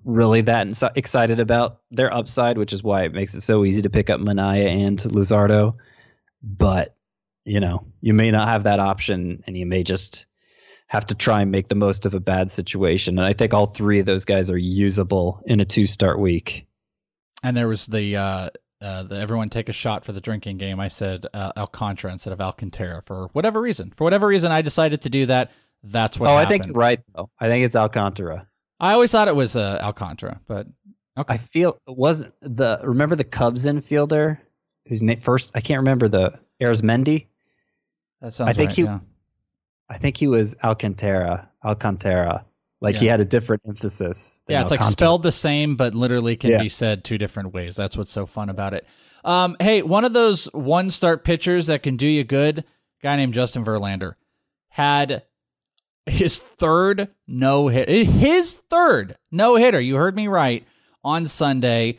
[0.04, 3.82] really that ins- excited about their upside, which is why it makes it so easy
[3.82, 5.76] to pick up Manaea and Luzardo.
[6.42, 6.94] But
[7.44, 10.26] you know, you may not have that option, and you may just
[10.88, 13.18] have to try and make the most of a bad situation.
[13.18, 16.66] And I think all three of those guys are usable in a two start week.
[17.42, 20.80] And there was the uh, uh, the everyone take a shot for the drinking game.
[20.80, 23.92] I said uh, Alcantara instead of Alcantara for whatever reason.
[23.96, 25.50] For whatever reason, I decided to do that.
[25.82, 26.30] That's what.
[26.30, 27.30] oh, I think you're right though.
[27.38, 28.46] I think it's Alcantara.
[28.78, 30.66] I always thought it was uh, Alcantara, but
[31.16, 31.34] okay.
[31.34, 34.38] I feel it wasn't the remember the Cubs infielder
[34.88, 37.26] whose name first I can't remember the Arismendy.
[38.20, 38.98] that sounds I think right, he- yeah.
[39.88, 41.48] I think he was Alcantara.
[41.64, 42.44] Alcantara.
[42.80, 44.42] Like he had a different emphasis.
[44.48, 44.92] Yeah, it's like Alcantara.
[44.92, 46.62] spelled the same, but literally can Yeah.
[46.62, 47.74] be said two different ways.
[47.76, 48.86] That's what's so fun about it.
[49.24, 52.64] Um, hey, one of those one start pitchers that can do you good,
[53.02, 54.14] guy named Justin Verlander,
[54.68, 55.22] had
[56.04, 59.80] his third no hit, his third no hitter.
[59.80, 60.64] You heard me right
[61.02, 61.98] on Sunday.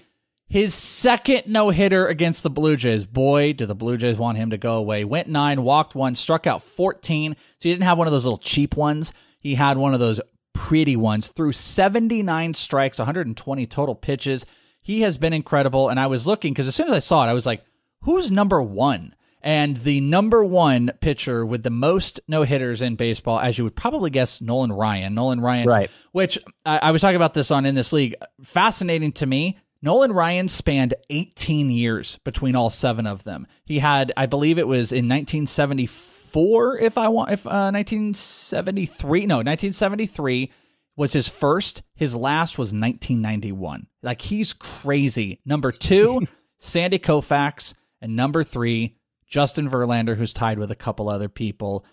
[0.50, 3.06] His second no hitter against the Blue Jays.
[3.06, 5.04] Boy, do the Blue Jays want him to go away.
[5.04, 7.36] Went nine, walked one, struck out 14.
[7.36, 9.12] So he didn't have one of those little cheap ones.
[9.42, 10.22] He had one of those
[10.58, 11.28] pretty ones.
[11.30, 14.46] Threw 79 strikes, 120 total pitches.
[14.82, 15.90] He has been incredible.
[15.90, 17.64] And I was looking because as soon as I saw it, I was like,
[18.02, 19.14] who's number one?
[19.42, 23.76] And the number one pitcher with the most no hitters in baseball, as you would
[23.76, 25.14] probably guess, Nolan Ryan.
[25.14, 25.92] Nolan Ryan, Right.
[26.12, 28.16] which I, I was talking about this on in this league.
[28.44, 29.60] Fascinating to me.
[29.82, 33.46] Nolan Ryan spanned 18 years between all seven of them.
[33.64, 39.36] He had, I believe it was in 1974, if I want, if uh, 1973, no,
[39.38, 40.52] 1973
[40.96, 41.84] was his first.
[41.96, 43.88] His last was 1991.
[44.02, 45.40] Like he's crazy.
[45.46, 51.30] Number two, Sandy Koufax, and number three, Justin Verlander, who's tied with a couple other
[51.30, 51.86] people.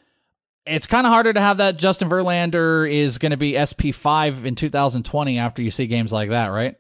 [0.67, 4.55] It's kind of harder to have that Justin Verlander is going to be SP5 in
[4.55, 6.77] 2020 after you see games like that, right?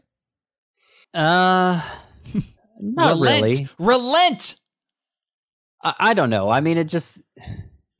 [1.12, 1.82] Uh
[2.80, 3.42] not Relent.
[3.42, 3.68] really.
[3.78, 4.56] Relent.
[5.84, 6.50] I, I don't know.
[6.50, 7.22] I mean, it just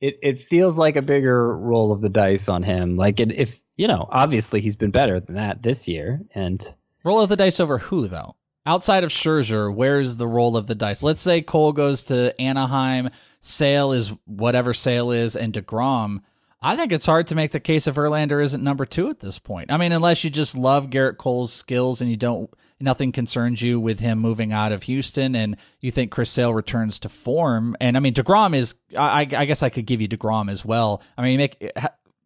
[0.01, 2.97] it it feels like a bigger roll of the dice on him.
[2.97, 6.65] Like it, if you know, obviously he's been better than that this year, and
[7.03, 8.35] Roll of the dice over who though?
[8.65, 11.03] outside of Scherzer, where's the roll of the dice?
[11.03, 13.09] Let's say Cole goes to Anaheim,
[13.41, 16.21] Sale is whatever Sale is, and DeGrom.
[16.61, 19.37] I think it's hard to make the case if Verlander isn't number two at this
[19.37, 19.71] point.
[19.71, 23.79] I mean, unless you just love Gerrit Cole's skills and you don't, nothing concerns you
[23.79, 27.75] with him moving out of Houston, and you think Chris Sale returns to form.
[27.79, 28.75] And I mean, Degrom is.
[28.97, 31.01] I, I guess I could give you Degrom as well.
[31.17, 31.71] I mean, make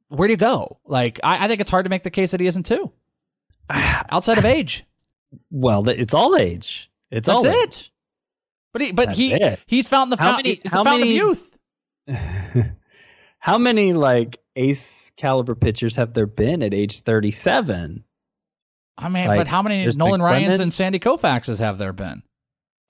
[0.09, 0.79] where do you go?
[0.85, 2.91] Like, I, I think it's hard to make the case that he isn't too.
[3.69, 4.85] Outside of age.
[5.51, 6.89] Well, it's all age.
[7.11, 7.67] It's That's all it.
[7.69, 7.91] age.
[8.73, 9.59] But he, but That's he, it.
[9.67, 10.57] he's found the How fountain.
[10.57, 11.57] many- how many- of youth.
[13.41, 18.03] How many like ace caliber pitchers have there been at age 37?
[18.99, 22.21] I mean, Like, but how many Nolan Ryans and Sandy Koufaxes have there been?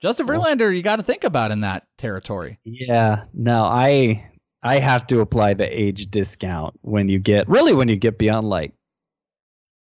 [0.02, 2.58] Justin Well- Verlander, you got to think about in that territory.
[2.64, 4.30] Yeah, no, I
[4.62, 8.48] I have to apply the age discount when you get really when you get beyond
[8.48, 8.74] like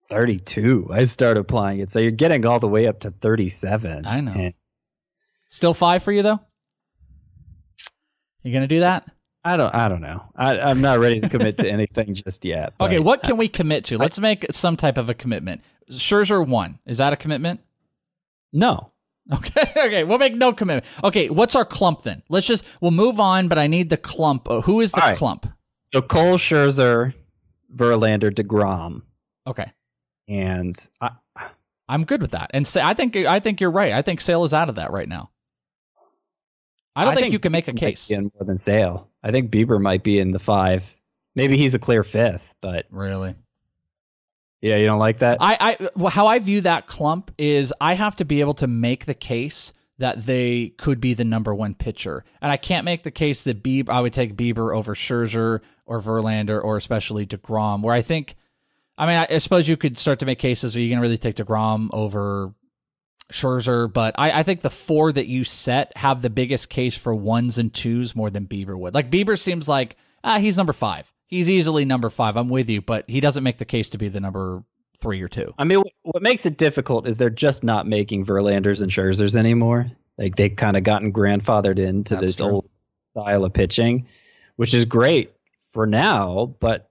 [0.09, 0.89] 32.
[0.91, 1.91] I start applying it.
[1.91, 4.05] So you're getting all the way up to 37.
[4.05, 4.33] I know.
[4.33, 4.53] And
[5.47, 6.39] Still five for you though.
[8.43, 9.05] You gonna do that?
[9.43, 10.23] I don't I don't know.
[10.35, 12.73] I I'm not ready to commit to anything just yet.
[12.79, 13.97] Okay, what can we commit to?
[13.97, 15.61] Let's make some type of a commitment.
[15.89, 16.79] Scherzer one.
[16.85, 17.61] Is that a commitment?
[18.53, 18.91] No.
[19.33, 20.85] Okay, okay, we'll make no commitment.
[21.03, 22.21] Okay, what's our clump then?
[22.27, 24.49] Let's just we'll move on, but I need the clump.
[24.49, 25.17] Uh, Who is the right.
[25.17, 25.47] clump?
[25.79, 27.13] So Cole Scherzer,
[27.73, 29.03] Verlander, DeGrom,
[29.47, 29.71] Okay,
[30.27, 31.11] and I,
[31.87, 32.51] I'm good with that.
[32.53, 33.93] And say, I think I think you're right.
[33.93, 35.29] I think Sale is out of that right now.
[36.95, 38.09] I don't think, you can make a case.
[38.11, 39.07] more than Sale.
[39.23, 40.83] I think Bieber might be in the five.
[41.35, 43.35] Maybe he's a clear fifth, but Really?
[44.61, 45.37] yeah, you don't like that.
[45.39, 48.67] I, I well, how I view that clump is I have to be able to
[48.67, 53.03] make the case that they could be the number one pitcher, and I can't make
[53.03, 53.89] the case that Bieber.
[53.89, 57.81] I would take Bieber over Scherzer or Verlander or especially Degrom.
[57.83, 58.35] Where I think,
[58.97, 60.75] I mean, I, I suppose you could start to make cases.
[60.75, 62.53] Are you going to really take Degrom over
[63.31, 63.91] Scherzer?
[63.91, 67.57] But I, I think the four that you set have the biggest case for ones
[67.57, 68.93] and twos more than Bieber would.
[68.93, 71.11] Like Bieber seems like ah, he's number five.
[71.27, 72.35] He's easily number five.
[72.35, 74.63] I'm with you, but he doesn't make the case to be the number
[74.97, 75.53] three or two.
[75.57, 79.89] I mean, what, makes it difficult is they're just not making Verlanders and Scherzers anymore.
[80.17, 82.47] Like they've kind of gotten grandfathered into That's this true.
[82.47, 82.69] old
[83.17, 84.07] style of pitching,
[84.57, 85.33] which is great
[85.73, 86.90] for now, but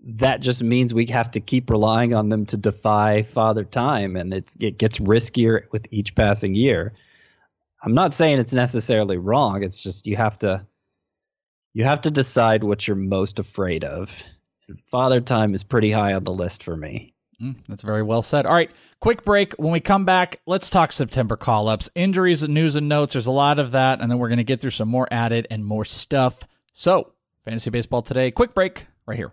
[0.00, 4.34] that just means we have to keep relying on them to defy father time, and
[4.34, 6.92] it it gets riskier with each passing year.
[7.82, 9.62] I'm not saying it's necessarily wrong.
[9.62, 10.66] It's just you have to
[11.72, 14.10] you have to decide what you're most afraid of.
[14.90, 17.14] Father time is pretty high on the list for me.
[17.42, 18.44] Mm, that's very well said.
[18.44, 19.54] All right, quick break.
[19.54, 23.14] When we come back, let's talk September call ups, injuries, news, and notes.
[23.14, 25.46] There's a lot of that, and then we're going to get through some more added
[25.50, 26.40] and more stuff.
[26.72, 27.14] So,
[27.44, 28.30] fantasy baseball today.
[28.30, 29.32] Quick break right here.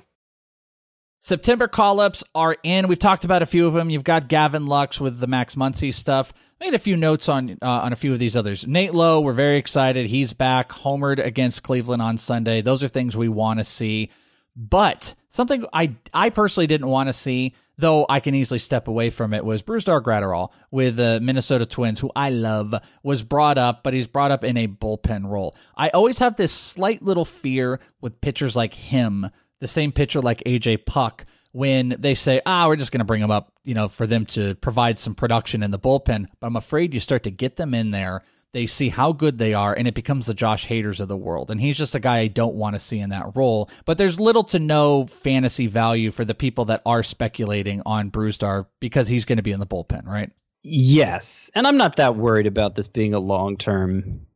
[1.23, 2.87] September call ups are in.
[2.87, 3.91] We've talked about a few of them.
[3.91, 6.33] You've got Gavin Lux with the Max Muncy stuff.
[6.59, 8.65] Made a few notes on uh, on a few of these others.
[8.65, 10.07] Nate Lowe, we're very excited.
[10.07, 12.61] He's back, homered against Cleveland on Sunday.
[12.61, 14.09] Those are things we want to see.
[14.55, 19.11] But something I I personally didn't want to see, though I can easily step away
[19.11, 23.83] from it, was Brusdar Graterol with the Minnesota Twins, who I love, was brought up,
[23.83, 25.55] but he's brought up in a bullpen role.
[25.77, 29.29] I always have this slight little fear with pitchers like him,
[29.61, 33.21] the same pitcher like AJ Puk, when they say, ah, we're just going to bring
[33.21, 36.27] them up, you know, for them to provide some production in the bullpen.
[36.39, 38.23] But I'm afraid you start to get them in there.
[38.53, 41.49] they see how good they are, and it becomes the Josh Haders of the world.
[41.49, 43.69] And he's just a guy I don't want to see in that role.
[43.85, 48.65] But there's little to no fantasy value for the people that are speculating on Brusdar
[48.79, 50.31] because he's going to be in the bullpen, right?
[50.63, 54.27] Yes, and I'm not that worried about this being a long term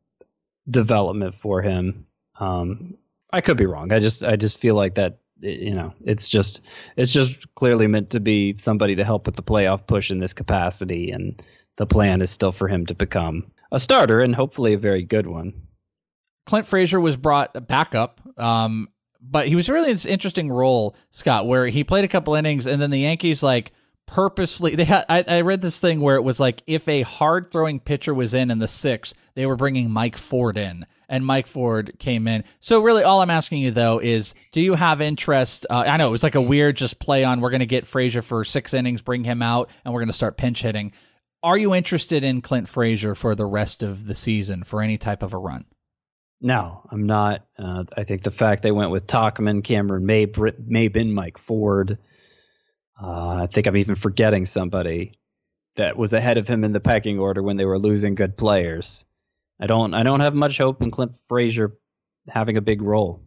[0.68, 2.06] development for him.
[2.40, 2.96] Um,
[3.30, 3.92] I could be wrong.
[3.92, 6.62] I just I just feel like that you know it's just
[6.96, 10.32] it's just clearly meant to be somebody to help with the playoff push in this
[10.32, 11.42] capacity, and
[11.76, 15.26] the plan is still for him to become a starter and hopefully a very good
[15.26, 15.52] one.
[16.46, 18.20] Clint Frazier was brought back up.
[18.38, 18.88] Um,
[19.20, 22.66] but he was really in this interesting role, Scott, where he played a couple innings
[22.66, 23.72] and then the Yankees like
[24.06, 27.50] purposely they had I, I read this thing where it was like if a hard
[27.50, 31.46] throwing pitcher was in in the sixth, they were bringing Mike Ford in and Mike
[31.46, 32.44] Ford came in.
[32.60, 36.08] So really all I'm asking you though is do you have interest uh, I know
[36.08, 38.74] it was like a weird just play on we're going to get Frazier for 6
[38.74, 40.92] innings, bring him out and we're going to start pinch hitting.
[41.42, 45.22] Are you interested in Clint Frazier for the rest of the season for any type
[45.22, 45.64] of a run?
[46.40, 47.46] No, I'm not.
[47.58, 51.98] Uh, I think the fact they went with Tauchman, Cameron May, Britt Maybin, Mike Ford.
[53.00, 55.18] Uh, I think I'm even forgetting somebody
[55.76, 59.04] that was ahead of him in the pecking order when they were losing good players.
[59.60, 59.94] I don't.
[59.94, 61.76] I don't have much hope in Clint Frazier
[62.28, 63.22] having a big role.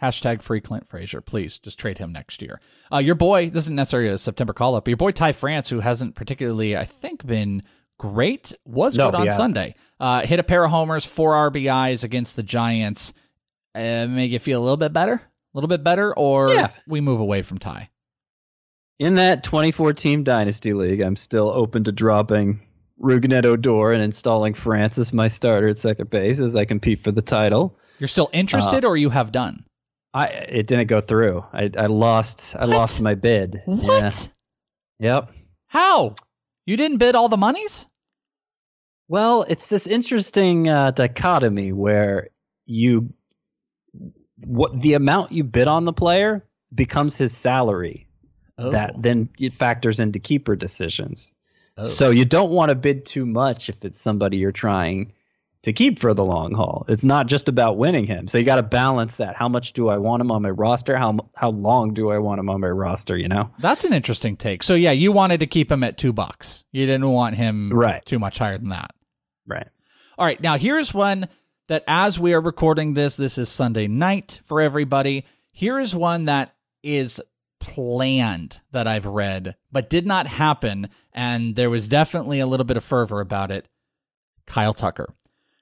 [0.00, 1.20] Hashtag free Clint Frazier.
[1.20, 2.60] Please just trade him next year.
[2.92, 5.68] Uh, your boy, this isn't necessarily a September call up, but your boy Ty France,
[5.68, 7.62] who hasn't particularly, I think, been
[7.98, 9.76] great, was no, good on Sunday.
[10.00, 13.12] Uh, hit a pair of homers, four RBIs against the Giants.
[13.76, 15.14] Uh, make you feel a little bit better?
[15.14, 15.22] A
[15.54, 16.12] little bit better?
[16.12, 16.70] Or yeah.
[16.88, 17.90] we move away from Ty?
[19.02, 22.60] In that 24 team Dynasty League, I'm still open to dropping
[23.02, 27.10] Rougned Odor and installing France as my starter at second base as I compete for
[27.10, 27.76] the title.
[27.98, 29.64] You're still interested, uh, or you have done?
[30.14, 31.44] I it didn't go through.
[31.52, 33.62] I I lost I lost my bid.
[33.64, 34.30] What?
[35.00, 35.14] Yeah.
[35.16, 35.32] Yep.
[35.66, 36.14] How?
[36.66, 37.88] You didn't bid all the monies?
[39.08, 42.28] Well, it's this interesting uh, dichotomy where
[42.66, 43.12] you
[44.36, 48.06] what the amount you bid on the player becomes his salary.
[48.62, 48.70] Oh.
[48.70, 51.34] That then it factors into keeper decisions.
[51.76, 51.82] Oh.
[51.82, 55.12] So you don't want to bid too much if it's somebody you're trying
[55.62, 56.84] to keep for the long haul.
[56.88, 58.28] It's not just about winning him.
[58.28, 59.36] So you got to balance that.
[59.36, 60.96] How much do I want him on my roster?
[60.96, 63.16] How how long do I want him on my roster?
[63.16, 63.50] You know.
[63.58, 64.62] That's an interesting take.
[64.62, 66.64] So yeah, you wanted to keep him at two bucks.
[66.72, 68.04] You didn't want him right.
[68.04, 68.94] too much higher than that.
[69.46, 69.68] Right.
[70.18, 70.40] All right.
[70.40, 71.28] Now here's one
[71.68, 75.24] that as we are recording this, this is Sunday night for everybody.
[75.52, 77.20] Here is one that is
[77.62, 82.76] planned that I've read, but did not happen, and there was definitely a little bit
[82.76, 83.68] of fervor about it.
[84.46, 85.14] Kyle Tucker.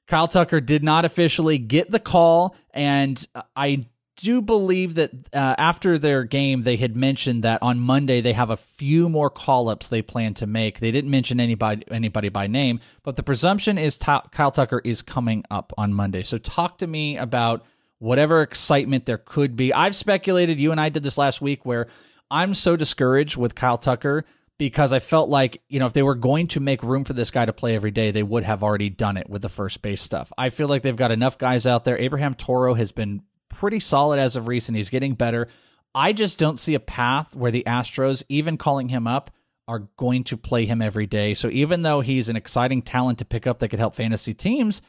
[0.07, 3.25] Kyle Tucker did not officially get the call, and
[3.55, 3.87] I
[4.17, 8.51] do believe that uh, after their game, they had mentioned that on Monday they have
[8.51, 10.81] a few more call ups they plan to make.
[10.81, 15.03] They didn't mention anybody anybody by name, but the presumption is ta- Kyle Tucker is
[15.03, 16.23] coming up on Monday.
[16.23, 17.65] So talk to me about
[18.01, 19.73] whatever excitement there could be.
[19.73, 20.59] I've speculated.
[20.59, 21.87] You and I did this last week where
[22.31, 24.25] I'm so discouraged with Kyle Tucker
[24.59, 27.31] because I felt like, you know, if they were going to make room for this
[27.31, 30.03] guy to play every day, they would have already done it with the first base
[30.03, 30.33] stuff.
[30.37, 31.99] I feel like they've got enough guys out there.
[31.99, 34.77] Abraham Toro has been pretty solid as of recent.
[34.77, 35.49] He's getting better.
[35.95, 39.31] I just don't see a path where the Astros, even calling him up,
[39.67, 41.35] are going to play him every day.
[41.35, 44.83] So even though he's an exciting talent to pick up that could help fantasy teams,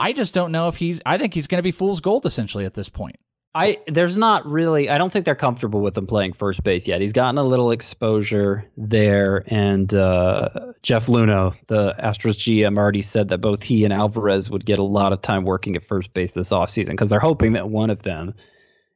[0.00, 2.64] I just don't know if he's I think he's going to be fool's gold essentially
[2.64, 3.16] at this point.
[3.54, 7.00] I there's not really I don't think they're comfortable with him playing first base yet.
[7.00, 10.48] He's gotten a little exposure there, and uh,
[10.82, 14.84] Jeff Luhnow, the Astros GM, already said that both he and Alvarez would get a
[14.84, 18.02] lot of time working at first base this offseason because they're hoping that one of
[18.02, 18.34] them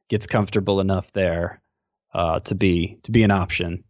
[0.09, 1.61] gets comfortable enough there
[2.13, 3.83] uh, to be to be an option.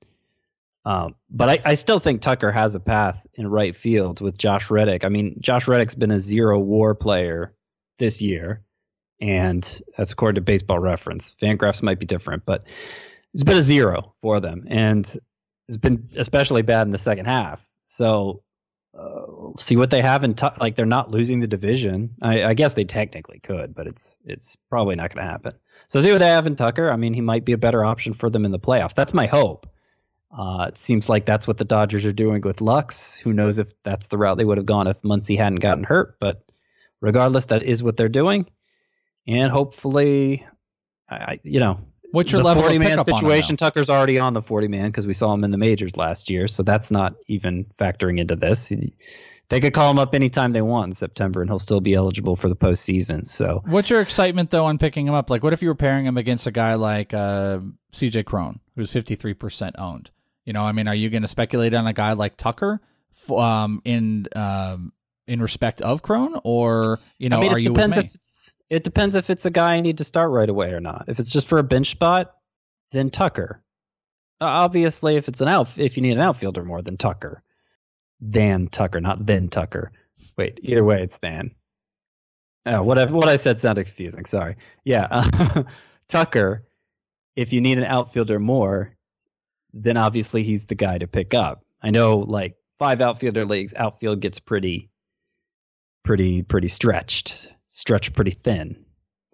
[0.86, 4.70] Um, but I, I still think Tucker has a path in right field with Josh
[4.70, 5.04] Reddick.
[5.04, 7.56] I mean, Josh Reddick's been a zero WAR player
[7.98, 8.66] this year
[9.22, 11.36] and that's according to Baseball Reference.
[11.42, 12.66] Fangraphs might be different, but
[13.34, 15.06] it's been a zero for them, and
[15.68, 17.66] it's been especially bad in the second half.
[17.86, 18.44] So
[18.98, 22.16] uh, see what they have in t- like they're not losing the division.
[22.22, 25.54] I, I guess they technically could, but it's it's probably not going to happen.
[25.88, 26.90] So see what they have in Tucker.
[26.90, 28.96] I mean, he might be a better option for them in the playoffs.
[28.96, 29.68] That's my hope.
[30.32, 33.16] Uh, it seems like that's what the Dodgers are doing with Lux.
[33.16, 36.18] Who knows if that's the route they would have gone if Muncy hadn't gotten hurt?
[36.20, 36.44] But
[37.02, 38.48] regardless, that is what they're doing
[39.28, 40.46] and hopefully,
[41.10, 41.80] I, you know,
[42.12, 43.58] what's your level 40 man situation?
[43.58, 46.48] Tucker's already on the 40 man because we saw him in the majors last year,
[46.48, 48.72] so that's not even factoring into this.
[49.50, 52.36] They could call him up anytime they want in September, and he'll still be eligible
[52.36, 53.28] for the postseason.
[53.28, 55.30] So, what's your excitement though on picking him up?
[55.30, 57.60] Like, what if you were pairing him against a guy like uh,
[57.94, 58.24] C.J.
[58.24, 60.12] Cron, who's 53% owned?
[60.46, 62.80] You know, I mean, are you going to speculate on a guy like Tucker
[63.36, 64.94] um, in um,
[65.28, 68.08] in respect of Cron, or you know, I mean, are it you depends with me?
[68.08, 70.80] if it's it depends if it's a guy I need to start right away or
[70.80, 71.06] not.
[71.08, 72.34] If it's just for a bench spot,
[72.92, 73.62] then Tucker.
[74.42, 77.42] Uh, obviously, if it's an out, if you need an outfielder more than Tucker,
[78.20, 79.92] than Tucker, not then Tucker.
[80.38, 81.52] Wait, either way, it's than.
[82.66, 84.26] Oh, what I, what I said sounded confusing.
[84.26, 84.58] Sorry.
[84.84, 85.64] Yeah,
[86.10, 86.66] Tucker.
[87.36, 88.95] If you need an outfielder more,
[89.76, 91.64] then obviously he's the guy to pick up.
[91.82, 94.90] I know, like five outfielder leagues, outfield gets pretty,
[96.04, 98.86] pretty, pretty stretched, stretched pretty thin.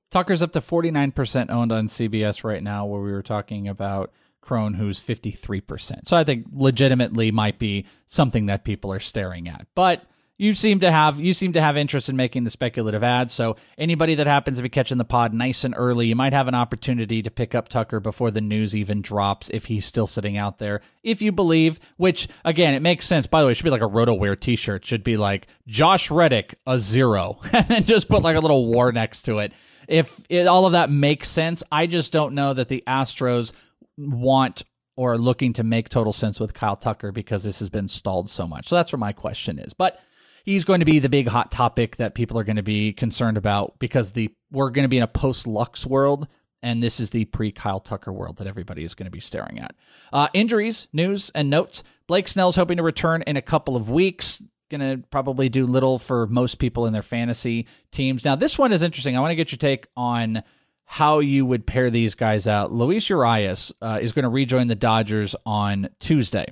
[0.10, 4.12] Tucker's up to 49% owned on CBS right now, where we were talking about
[4.42, 6.08] Cron, who's 53%.
[6.08, 9.68] So I think legitimately might be something that people are staring at.
[9.76, 10.04] But
[10.42, 13.32] you seem to have you seem to have interest in making the speculative ads.
[13.32, 16.48] So anybody that happens to be catching the pod nice and early, you might have
[16.48, 20.38] an opportunity to pick up Tucker before the news even drops if he's still sitting
[20.38, 20.82] out there.
[21.04, 23.28] If you believe, which again, it makes sense.
[23.28, 24.82] By the way, it should be like a RotoWear t-shirt.
[24.82, 28.66] It should be like Josh Reddick a zero, and then just put like a little
[28.66, 29.54] war next to it.
[29.88, 33.54] If it, all of that makes sense, I just don't know that the Astros
[33.96, 34.64] want
[34.96, 38.28] or are looking to make total sense with Kyle Tucker because this has been stalled
[38.28, 38.70] so much.
[38.70, 39.74] So that's where my question is.
[39.74, 40.00] But
[40.44, 43.38] he's going to be the big hot topic that people are going to be concerned
[43.38, 46.28] about because the we're going to be in a post Lux world.
[46.64, 49.60] And this is the pre Kyle Tucker world that everybody is going to be staring
[49.60, 49.76] at.
[50.14, 51.84] Uh, injuries, news, and notes.
[52.08, 54.44] Blake Snell's hoping to return in a couple of weeks.
[54.70, 58.24] Going to probably do little for most people in their fantasy teams.
[58.24, 59.18] Now, this one is interesting.
[59.18, 60.44] I want to get your take on
[60.86, 62.72] how you would pair these guys out.
[62.72, 66.46] Luis Urias uh, is going to rejoin the Dodgers on Tuesday.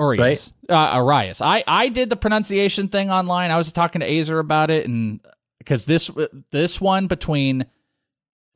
[0.00, 0.18] Arias.
[0.18, 0.52] Urias.
[0.68, 1.40] Uh, Arias.
[1.42, 3.50] I, I did the pronunciation thing online.
[3.50, 5.20] I was talking to Aizer about it, and
[5.58, 6.10] because this
[6.50, 7.66] this one between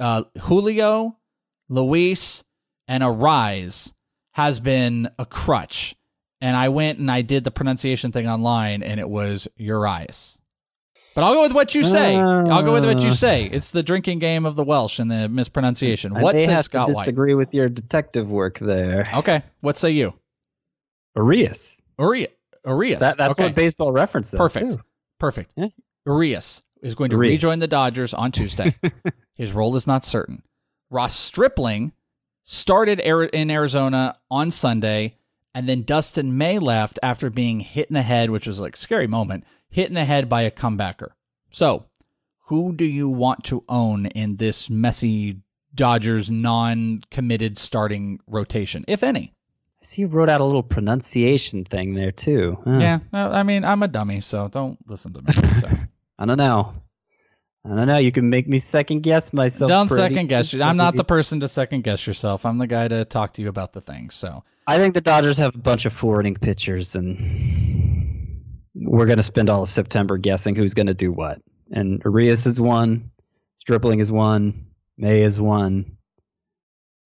[0.01, 1.17] uh, Julio,
[1.69, 2.45] Luis,
[2.89, 3.93] and Arise
[4.33, 5.95] has been a crutch.
[6.41, 10.39] And I went and I did the pronunciation thing online, and it was Urias.
[11.15, 12.17] But I'll go with what you say.
[12.17, 13.45] I'll go with what you say.
[13.45, 16.17] It's the drinking game of the Welsh and the mispronunciation.
[16.17, 17.05] I What says Scott White?
[17.05, 19.07] disagree with your detective work there.
[19.15, 19.43] Okay.
[19.61, 20.15] What say you?
[21.17, 21.81] Arias.
[21.99, 22.33] Urias.
[22.67, 23.01] Urias.
[23.01, 23.45] That, that's okay.
[23.45, 24.73] what baseball reference says, Perfect.
[24.73, 24.81] too.
[25.19, 25.51] Perfect.
[25.57, 25.69] Yeah.
[26.07, 27.33] Urias is going to Urias.
[27.33, 28.75] rejoin the Dodgers on Tuesday.
[29.35, 30.43] His role is not certain.
[30.91, 31.93] Ross Stripling
[32.45, 35.17] started in Arizona on Sunday,
[35.55, 38.79] and then Dustin May left after being hit in the head, which was like a
[38.79, 41.09] scary moment, hit in the head by a comebacker.
[41.51, 41.87] So,
[42.47, 45.41] who do you want to own in this messy
[45.75, 49.33] Dodgers non-committed starting rotation, if any?
[49.85, 52.59] See you wrote out a little pronunciation thing there too.
[52.67, 55.33] Yeah, I mean, I'm a dummy, so don't listen to me.
[55.61, 55.69] So.
[56.19, 56.75] I don't know.
[57.67, 57.99] I don't know.
[57.99, 59.69] You can make me second guess myself.
[59.69, 60.63] Don't second guess you.
[60.63, 62.45] I'm not the person to second guess yourself.
[62.45, 64.11] I'm the guy to talk to you about the thing.
[64.11, 68.43] So I think the Dodgers have a bunch of forwarding pitchers, and
[68.75, 71.41] we're going to spend all of September guessing who's going to do what.
[71.71, 73.11] And Arias is one,
[73.59, 74.67] Stripling is one,
[74.99, 75.97] May is one.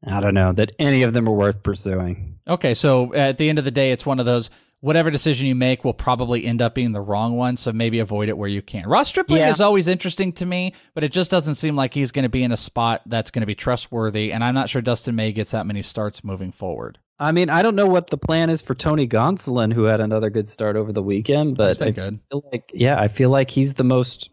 [0.05, 2.38] I don't know that any of them are worth pursuing.
[2.49, 4.51] Okay, so at the end of the day, it's one of those.
[4.81, 8.29] Whatever decision you make will probably end up being the wrong one, so maybe avoid
[8.29, 8.87] it where you can.
[8.89, 9.51] Ross Stripling Yeah.
[9.51, 12.45] is always interesting to me, but it just doesn't seem like he's going to be
[12.45, 15.51] in a spot that's going to be trustworthy, and I'm not sure Dustin May gets
[15.51, 16.99] that many starts moving forward.
[17.19, 20.31] I mean, I don't know what the plan is for Tony Gonsolin, who had another
[20.31, 22.21] good start over the weekend, but I good.
[22.31, 24.31] feel like, yeah, I feel like he's the most,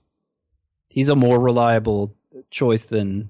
[0.90, 2.14] he's a more reliable
[2.52, 3.30] choice than,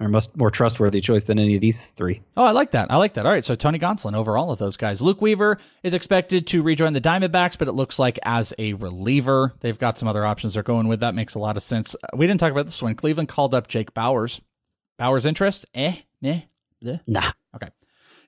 [0.00, 2.20] or most more trustworthy choice than any of these three.
[2.36, 2.90] Oh, I like that.
[2.90, 3.26] I like that.
[3.26, 5.02] All right, so Tony Gonsolin over all of those guys.
[5.02, 9.54] Luke Weaver is expected to rejoin the Diamondbacks, but it looks like as a reliever.
[9.60, 11.00] They've got some other options they're going with.
[11.00, 11.96] That makes a lot of sense.
[12.02, 12.94] Uh, We didn't talk about this one.
[12.94, 14.40] Cleveland called up Jake Bauers.
[14.98, 15.66] Bauers' interest?
[15.74, 16.40] Eh, meh,
[16.84, 17.00] bleh.
[17.06, 17.30] Nah.
[17.56, 17.68] Okay.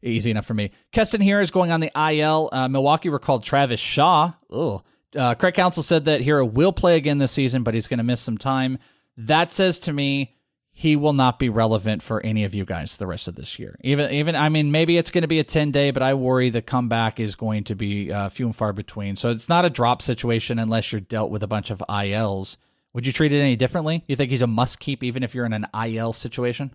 [0.02, 0.70] Easy enough for me.
[0.92, 2.48] Keston Hiura is going on the IL.
[2.52, 4.32] Uh, Milwaukee recalled Travis Shaw.
[4.50, 4.82] Ugh.
[5.14, 8.04] Uh, Craig Counsell said that Hiura will play again this season, but he's going to
[8.04, 8.78] miss some time.
[9.16, 10.36] That says to me
[10.80, 13.76] he will not be relevant for any of you guys the rest of this year.
[13.82, 16.48] Even, even I mean, maybe it's going to be a 10 day, but I worry
[16.48, 19.16] the comeback is going to be uh, few and far between.
[19.16, 22.56] So it's not a drop situation unless you're dealt with a bunch of ILs.
[22.94, 24.04] Would you treat it any differently?
[24.08, 26.72] You think he's a must keep even if you're in an IL situation?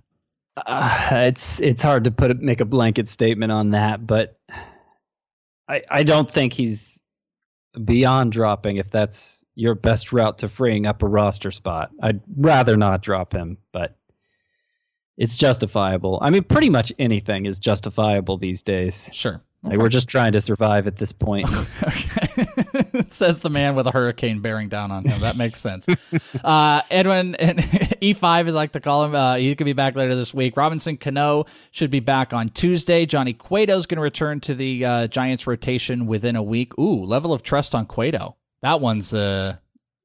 [0.56, 4.38] Uh, it's it's hard to put make a blanket statement on that, but
[5.68, 7.02] I I don't think he's
[7.84, 11.92] beyond dropping if that's your best route to freeing up a roster spot.
[12.02, 13.98] I'd rather not drop him, but
[15.18, 16.20] it's justifiable.
[16.22, 19.10] I mean, pretty much anything is justifiable these days.
[19.14, 19.42] Sure.
[19.66, 21.50] Like, we're just trying to survive at this point.
[23.10, 25.22] Says the man with a hurricane bearing down on him.
[25.22, 25.88] That makes sense.
[26.44, 29.16] uh, Edwin and E5 is like to call him.
[29.16, 30.56] Uh, he could be back later this week.
[30.56, 33.06] Robinson Cano should be back on Tuesday.
[33.06, 36.78] Johnny Cueto is going to return to the uh, Giants rotation within a week.
[36.78, 38.36] Ooh, level of trust on Cueto.
[38.62, 39.58] That one's uh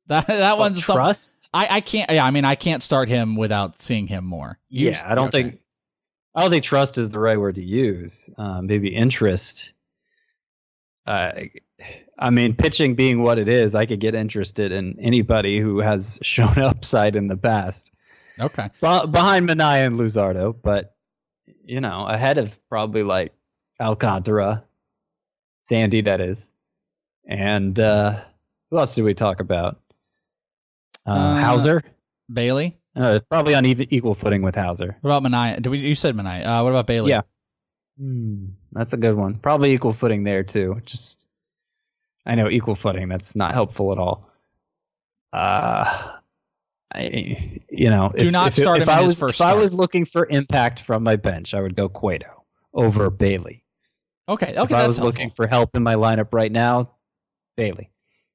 [0.09, 1.33] that that one's some- trust.
[1.53, 2.11] I I can't.
[2.11, 4.59] Yeah, I mean I can't start him without seeing him more.
[4.69, 5.43] You- yeah, I don't okay.
[5.43, 5.60] think.
[6.35, 8.31] I don't think trust is the right word to use.
[8.39, 9.73] Um, maybe interest.
[11.07, 11.33] Uh,
[12.19, 16.19] I mean, pitching being what it is, I could get interested in anybody who has
[16.23, 17.93] shown upside in the past.
[18.39, 18.69] Okay.
[18.81, 20.95] Be- behind Manaea and Luzardo, but
[21.65, 23.33] you know, ahead of probably like
[23.81, 24.65] Alcantara,
[25.63, 26.51] Sandy, that is,
[27.27, 28.21] and uh,
[28.71, 29.81] who else did we talk about?
[31.07, 31.83] Uh, Uh, Houser,
[32.33, 32.77] Bailey.
[32.97, 34.97] Uh, probably on even, equal footing with Houser.
[35.01, 35.63] What about Manaea?
[35.63, 35.79] Did we?
[35.79, 36.45] You said Manaea.
[36.45, 37.11] Uh, what about Bailey?
[37.11, 37.23] Yeah.
[37.99, 39.39] Hmm, that's a good one.
[39.39, 40.81] Probably equal footing there too.
[40.85, 41.27] Just,
[42.27, 43.09] I know equal footing.
[43.09, 44.29] That's not helpful at all.
[45.33, 46.17] Uh,
[46.93, 49.55] I, you know, Do not start if him in I his was, first If I
[49.55, 53.65] was looking for impact from my bench, I would go Cueto over Bailey.
[54.29, 54.57] Okay.
[54.57, 54.63] Okay.
[54.63, 55.07] if I was helpful.
[55.07, 56.91] looking for help in my lineup right now,
[57.57, 57.91] Bailey.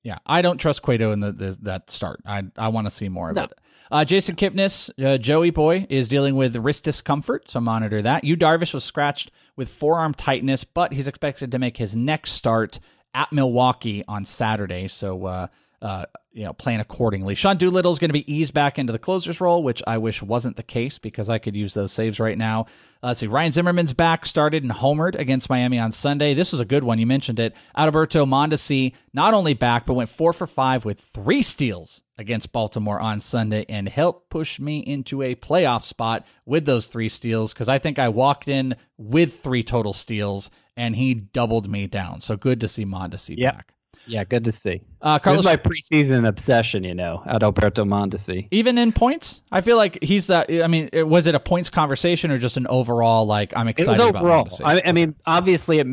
[0.06, 2.22] Yeah, I don't trust Cueto in the, the that start.
[2.28, 3.44] I I want to see more of No.
[3.46, 3.54] it.
[3.92, 8.24] Uh, Jason Kipnis, uh, Joey Boy is dealing with wrist discomfort, so monitor that.
[8.24, 12.80] Yu Darvish was scratched with forearm tightness, but he's expected to make his next start
[13.16, 14.88] at Milwaukee on Saturday.
[14.90, 15.48] So uh,
[15.86, 17.36] uh, you know, plan accordingly.
[17.36, 20.24] Sean Doolittle is going to be eased back into the closer's role, which I wish
[20.24, 22.62] wasn't the case because I could use those saves right now.
[23.04, 23.28] Uh, let's see.
[23.28, 26.34] Ryan Zimmerman's back, started and homered against Miami on Sunday.
[26.34, 26.98] This was a good one.
[26.98, 27.56] You mentioned it.
[27.78, 33.00] Adalberto Mondesi not only back, but went four for five with three steals against Baltimore
[33.00, 37.70] on Sunday and helped push me into a playoff spot with those three steals because
[37.70, 42.22] I think I walked in with three total steals and he doubled me down.
[42.22, 43.54] So good to see Mondesi Yep.
[43.56, 43.75] back.
[44.08, 44.82] Yeah, good to see.
[45.02, 48.48] Uh, This Carlos is my preseason obsession, you know, Adalberto Mondesi.
[48.52, 51.70] even in points i feel like he's that i mean it- was it a points
[51.70, 54.48] conversation or just an overall like i'm It excited was about overall.
[54.64, 55.88] I, I mean, obviously, it,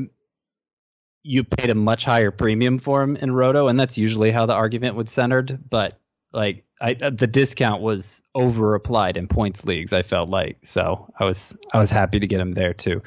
[1.23, 4.55] you paid a much higher premium for him in Roto, and that's usually how the
[4.55, 5.59] argument was centered.
[5.71, 5.99] But
[6.33, 9.93] like, I, uh, the discount was over applied in points leagues.
[9.93, 11.09] I felt like so.
[11.21, 13.03] I was I was happy to get him there too.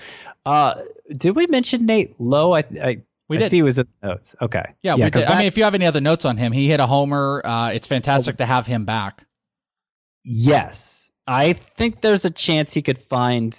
[0.46, 0.76] Uh,
[1.18, 2.54] did we mention Nate Lowe?
[2.56, 3.50] I, I We I did.
[3.52, 4.36] see he was in the notes.
[4.42, 4.64] Okay.
[4.84, 5.26] yeah, we 'cause did.
[5.32, 7.70] i mean if you have any other notes on him he hit a homer uh,
[7.70, 9.26] it's fantastic to have him back
[10.24, 11.10] Yes.
[11.28, 13.56] I think there's a chance he could find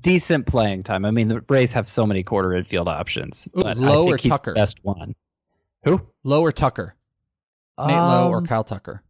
[0.00, 1.04] decent playing time.
[1.04, 3.48] I mean, the Rays have so many corner infield options.
[3.56, 4.54] Ooh, But Lowe I think or Tucker?
[4.54, 5.14] best one.
[5.84, 6.00] Who?
[6.24, 6.94] lower tucker
[7.78, 9.02] nate lowe or Um, kyle tucker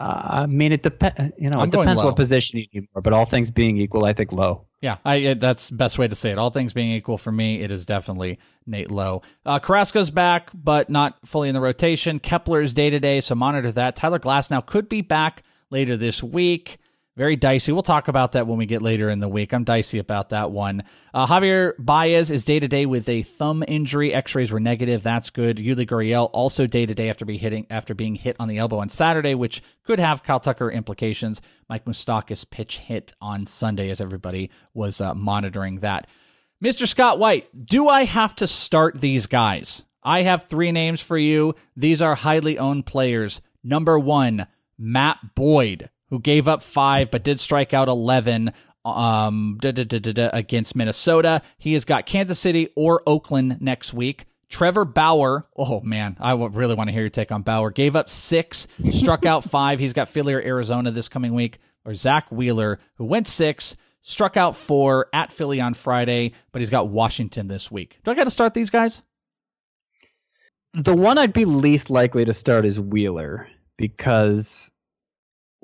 [0.00, 1.32] uh, I mean, it depends.
[1.38, 3.02] You know, I'm it depends what position you need more.
[3.02, 4.66] But all things being equal, I think Lowe.
[4.80, 6.38] yeah, I, that's the best way to say it.
[6.38, 9.22] All things being equal for me, it is definitely Nate Lowe.
[9.46, 12.18] Uh, Carrasco's back, but not fully in the rotation.
[12.18, 13.94] Kepler's day to day, so monitor that.
[13.94, 16.78] Tyler Glasnow could be back later this week.
[17.16, 17.70] Very dicey.
[17.70, 19.52] We'll talk about that when we get later in the week.
[19.52, 20.82] I'm dicey about that one.
[21.12, 24.12] Uh, Javier Baez is day to day with a thumb injury.
[24.12, 25.04] X-rays were negative.
[25.04, 25.58] That's good.
[25.58, 28.80] Yuli Gurriel also day to day after be hitting after being hit on the elbow
[28.80, 31.40] on Saturday, which could have Kyle Tucker implications.
[31.68, 36.08] Mike Moustakas pitch hit on Sunday as everybody was uh, monitoring that.
[36.62, 36.88] Mr.
[36.88, 39.84] Scott White, do I have to start these guys?
[40.02, 41.54] I have three names for you.
[41.76, 43.40] These are highly owned players.
[43.62, 48.52] Number one, Matt Boyd, who gave up five but did strike out 11
[48.84, 51.42] um, da, da, da, against Minnesota.
[51.58, 54.26] He has got Kansas City or Oakland next week.
[54.48, 57.72] Trevor Bauer, oh man, I really want to hear your take on Bauer.
[57.72, 59.80] Gave up six, struck out five.
[59.80, 61.58] He's got Philly or Arizona this coming week.
[61.84, 66.70] Or Zack Wheeler, who went six, struck out four at Philly on Friday, but he's
[66.70, 67.98] got Washington this week.
[68.04, 69.02] Do I got to start these guys?
[70.74, 74.70] The one I'd be least likely to start is Wheeler because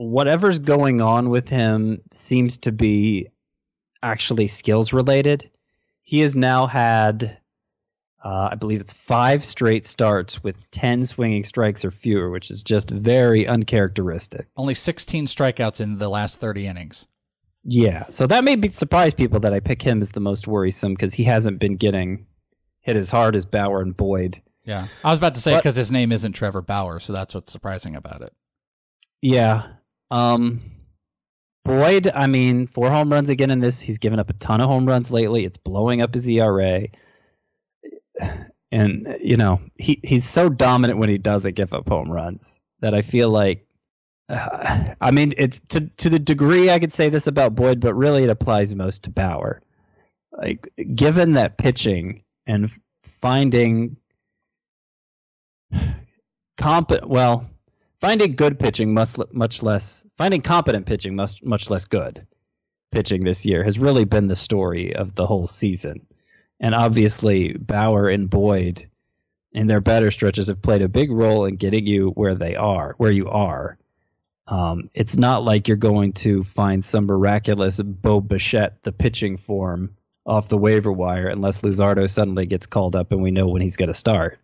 [0.01, 3.29] whatever's going on with him seems to be
[4.03, 5.51] actually skills related.
[6.03, 7.37] He has now had,
[8.25, 12.63] uh, I believe it's five straight starts with 10 swinging strikes or fewer, which is
[12.63, 14.47] just very uncharacteristic.
[14.57, 17.07] Only 16 strikeouts in the last 30 innings.
[17.63, 20.95] Yeah, so that may be surprise people that I pick him as the most worrisome
[20.95, 22.25] because he hasn't been getting
[22.81, 24.41] hit as hard as Bauer and Boyd.
[24.65, 24.89] Yeah.
[25.05, 27.97] I was about to say because his name isn't Trevor Bauer, so that's what's surprising
[27.97, 28.33] about it.
[29.21, 29.67] Yeah.
[30.11, 30.61] Um
[31.65, 33.81] Boyd, I mean, four home runs again in this.
[33.81, 35.45] He's given up a ton of home runs lately.
[35.45, 36.89] It's blowing up his ERA.
[38.73, 42.95] And you know, he he's so dominant when he doesn't give up home runs that
[42.95, 43.67] I feel like
[44.29, 47.95] uh, I mean, it's to to the degree I could say this about Boyd, but
[47.95, 49.61] really it applies most to Bauer.
[50.33, 52.71] Like given that pitching and
[53.21, 53.97] finding
[56.57, 57.51] competent well
[58.01, 62.27] finding good pitching much much less finding competent pitching much much less good
[62.93, 66.01] pitching this year has really been the story of the whole season
[66.61, 68.89] and obviously Bauer and Boyd
[69.53, 72.95] in their better stretches have played a big role in getting you where they are,
[72.99, 73.77] where you are.
[74.47, 79.97] Um, it's not like you're going to find some miraculous Bo Bichette, the pitching form,
[80.27, 83.77] off the waiver wire unless Luzardo suddenly gets called up and we know when he's
[83.77, 84.39] going to start.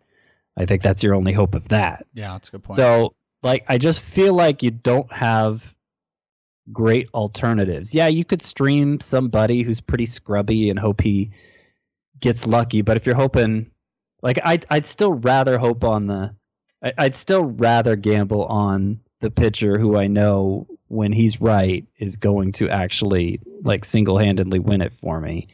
[0.57, 2.05] I think that's your only hope of that.
[2.13, 2.75] Yeah, that's a good point.
[2.75, 5.63] So, like, I just feel like you don't have
[6.71, 7.93] great alternatives.
[7.93, 11.31] Yeah, you could stream somebody who's pretty scrubby and hope he
[12.19, 13.71] gets lucky, but if you're hoping,
[14.21, 16.35] like, I'd I'd still rather hope on the,
[16.81, 22.53] I'd still rather gamble on the pitcher who I know when he's right is going
[22.53, 25.47] to actually like single-handedly win it for me.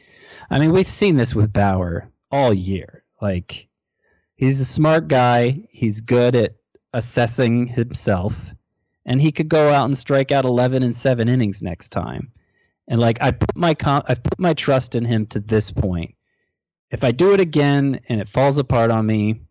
[0.49, 3.03] I mean, we've seen this with Bauer all year.
[3.21, 3.67] Like,
[4.35, 5.67] he's a smart guy.
[5.71, 6.55] He's good at
[6.93, 8.35] assessing himself,
[9.05, 12.31] and he could go out and strike out 11 and seven innings next time.
[12.87, 16.15] And like, I put my com- I put my trust in him to this point.
[16.91, 19.41] If I do it again and it falls apart on me,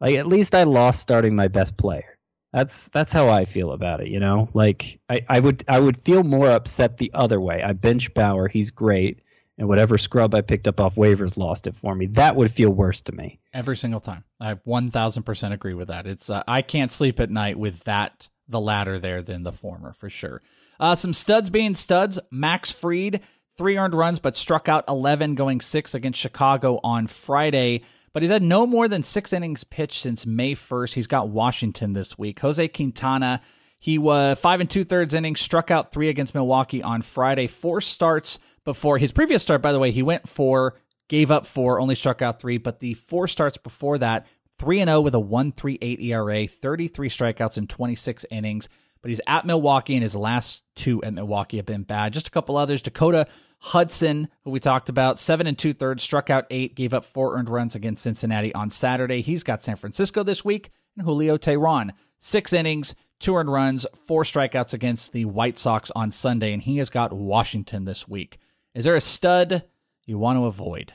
[0.00, 2.18] like at least I lost starting my best player.
[2.52, 4.48] That's that's how I feel about it, you know?
[4.54, 7.62] Like I, I would I would feel more upset the other way.
[7.62, 9.20] I bench Bauer, he's great,
[9.58, 12.06] and whatever scrub I picked up off waivers lost it for me.
[12.06, 13.38] That would feel worse to me.
[13.52, 14.24] Every single time.
[14.40, 16.06] I 1000% agree with that.
[16.06, 19.92] It's uh, I can't sleep at night with that the latter there than the former
[19.92, 20.42] for sure.
[20.78, 22.18] Uh, some studs being studs.
[22.30, 23.20] Max Fried,
[23.56, 27.82] three earned runs, but struck out 11, going six against Chicago on Friday.
[28.12, 30.94] But he's had no more than six innings pitched since May 1st.
[30.94, 32.40] He's got Washington this week.
[32.40, 33.42] Jose Quintana,
[33.78, 37.46] he was five and two thirds innings, struck out three against Milwaukee on Friday.
[37.46, 40.76] Four starts before his previous start, by the way, he went four,
[41.08, 42.58] gave up four, only struck out three.
[42.58, 44.26] But the four starts before that,
[44.58, 48.68] 3 and 0 with a 1.38 ERA, 33 strikeouts in 26 innings.
[49.02, 52.12] But he's at Milwaukee, and his last two at Milwaukee have been bad.
[52.12, 52.82] Just a couple others.
[52.82, 53.26] Dakota
[53.58, 57.36] Hudson, who we talked about, seven and two thirds, struck out eight, gave up four
[57.36, 59.20] earned runs against Cincinnati on Saturday.
[59.20, 64.24] He's got San Francisco this week, and Julio Teheran, six innings, two earned runs, four
[64.24, 68.38] strikeouts against the White Sox on Sunday, and he has got Washington this week.
[68.74, 69.62] Is there a stud
[70.06, 70.92] you want to avoid?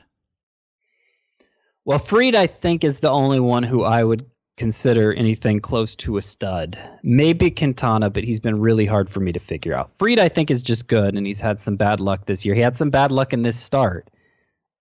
[1.84, 4.24] Well, Fried, I think, is the only one who I would
[4.56, 6.78] consider anything close to a stud.
[7.02, 9.90] Maybe Quintana, but he's been really hard for me to figure out.
[9.98, 12.54] Fried, I think, is just good, and he's had some bad luck this year.
[12.54, 14.08] He had some bad luck in this start,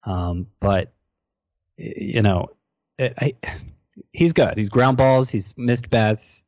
[0.04, 0.94] um, but
[1.78, 2.50] you know,
[3.00, 3.34] I,
[4.14, 4.56] he's good.
[4.58, 5.32] He's ground balls.
[5.32, 6.44] He's missed bats.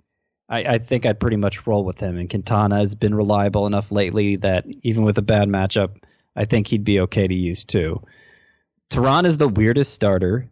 [0.50, 2.18] I, I, think I'd pretty much roll with him.
[2.18, 6.04] And Quintana has been reliable enough lately that even with a bad matchup,
[6.36, 8.04] I think he'd be okay to use too.
[8.90, 10.50] Teheran is the weirdest starter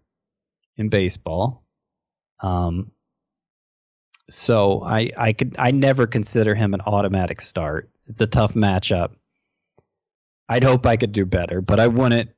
[0.78, 1.64] in baseball.
[2.40, 2.92] Um,
[4.30, 7.90] so I I could I never consider him an automatic start.
[8.08, 9.12] It's a tough matchup.
[10.48, 12.32] I'd hope I could do better, but I wouldn't.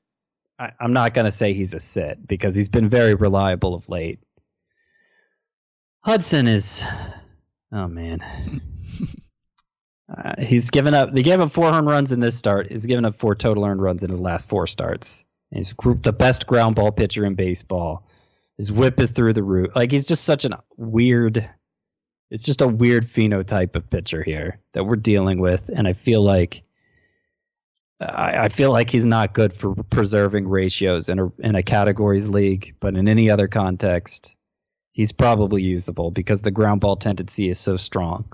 [0.60, 3.90] I, I'm not going to say he's a sit because he's been very reliable of
[3.90, 4.20] late.
[6.02, 6.84] Hudson is,
[7.74, 8.24] oh man,
[10.16, 11.14] uh, he's given up.
[11.14, 12.72] They gave up four earned runs in this start.
[12.72, 15.26] He's given up four total earned runs in his last four starts.
[15.52, 18.08] He's the best ground ball pitcher in baseball.
[18.58, 19.76] His whip is through the roof.
[19.76, 21.50] Like he's just such a weird.
[22.30, 26.24] It's just a weird phenotype of pitcher here that we're dealing with, and I feel
[26.24, 26.64] like.
[28.00, 32.28] I, I feel like he's not good for preserving ratios in a in a categories
[32.28, 34.36] league, but in any other context,
[34.94, 38.26] he's probably usable because the ground ball tendency is so strong.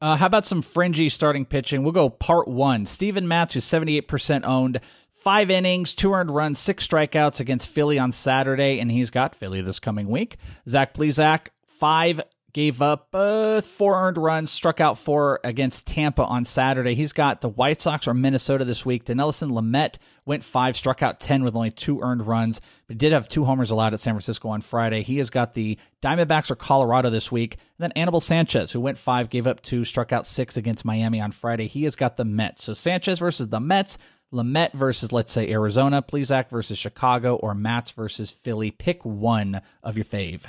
[0.00, 1.82] Uh, how about some fringy starting pitching?
[1.82, 2.86] We'll go part one.
[2.86, 4.80] Steven Matz, who's 78% owned,
[5.12, 9.60] five innings, two earned runs, six strikeouts against Philly on Saturday, and he's got Philly
[9.60, 10.36] this coming week.
[10.68, 12.20] Zach Plesac, five
[12.52, 16.94] gave up uh, four earned runs, struck out four against Tampa on Saturday.
[16.94, 19.04] He's got the White Sox or Minnesota this week.
[19.04, 23.28] Dinelson Lamet went five, struck out 10 with only two earned runs, but did have
[23.28, 25.02] two homers allowed at San Francisco on Friday.
[25.02, 27.54] He has got the Diamondbacks or Colorado this week.
[27.54, 31.20] And then Anibal Sanchez, who went five, gave up two, struck out six against Miami
[31.20, 31.68] on Friday.
[31.68, 32.64] He has got the Mets.
[32.64, 33.98] So Sanchez versus the Mets.
[34.30, 38.70] Lamet versus, let's say, Arizona, Plesac versus Chicago, or Matz versus Philly.
[38.70, 40.42] Pick one of your fave.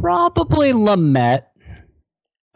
[0.00, 1.44] Probably Lamet.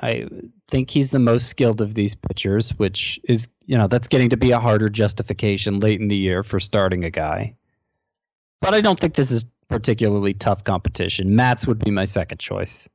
[0.01, 0.27] I
[0.69, 4.37] think he's the most skilled of these pitchers, which is, you know, that's getting to
[4.37, 7.55] be a harder justification late in the year for starting a guy.
[8.61, 11.37] But I don't think this is particularly tough competition.
[11.37, 12.89] Matz would be my second choice.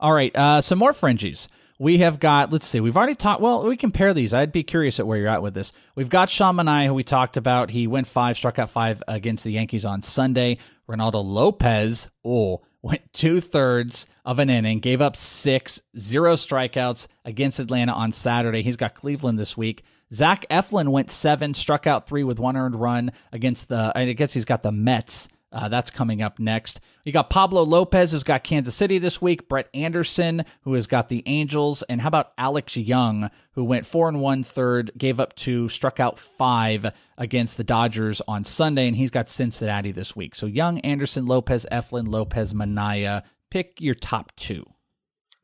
[0.00, 1.48] All right, uh, some more fringies.
[1.78, 3.40] We have got, let's see, we've already talked.
[3.40, 4.32] Well, we compare these.
[4.32, 5.72] I'd be curious at where you're at with this.
[5.94, 7.70] We've got Sean Manaea, who we talked about.
[7.70, 10.58] He went five, struck out five against the Yankees on Sunday.
[10.88, 17.60] Ronaldo Lopez, oh, went two thirds of an inning, gave up six, zero strikeouts against
[17.60, 18.62] Atlanta on Saturday.
[18.62, 19.84] He's got Cleveland this week.
[20.12, 24.32] Zach Eflin went seven, struck out three with one earned run against the, I guess
[24.32, 26.80] he's got the Mets Uh, that's coming up next.
[27.04, 29.48] You got Pablo Lopez, who's got Kansas City this week.
[29.48, 34.08] Brett Anderson, who has got the Angels, and how about Alex Young, who went four
[34.08, 38.96] and one third, gave up two, struck out five against the Dodgers on Sunday, and
[38.96, 40.34] he's got Cincinnati this week.
[40.34, 43.22] So Young, Anderson, Lopez, Eflin, Lopez, Manaea.
[43.50, 44.64] Pick your top two.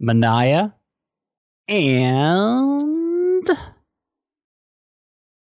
[0.00, 0.72] Manaya
[1.66, 3.48] and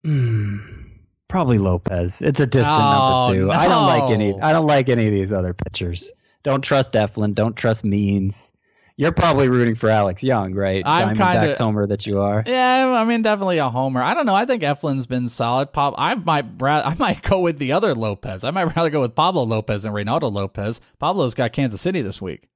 [0.03, 0.76] hmm,
[1.29, 2.23] probably Lopez.
[2.23, 3.51] It's a distant Oh, number two.
[3.53, 4.39] I don't like any.
[4.41, 6.13] I don't like any of these other pitchers.
[6.43, 7.35] Don't trust Eflin.
[7.35, 8.53] Don't trust Means.
[8.99, 10.83] You're probably rooting for Alex Young, right?
[10.87, 12.43] I'm Diamondbacks kinda- homer that you are.
[12.47, 14.03] Yeah, I mean, definitely a homer.
[14.03, 14.35] I don't know.
[14.35, 15.71] I think Eflin's been solid.
[15.75, 18.43] Pop, I might, I might go with the other Lopez.
[18.43, 20.81] I might rather go with Pablo Lopez and Reynaldo Lopez.
[20.99, 22.49] Pablo's got Kansas City this week.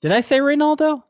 [0.00, 1.04] Did I say Reynaldo?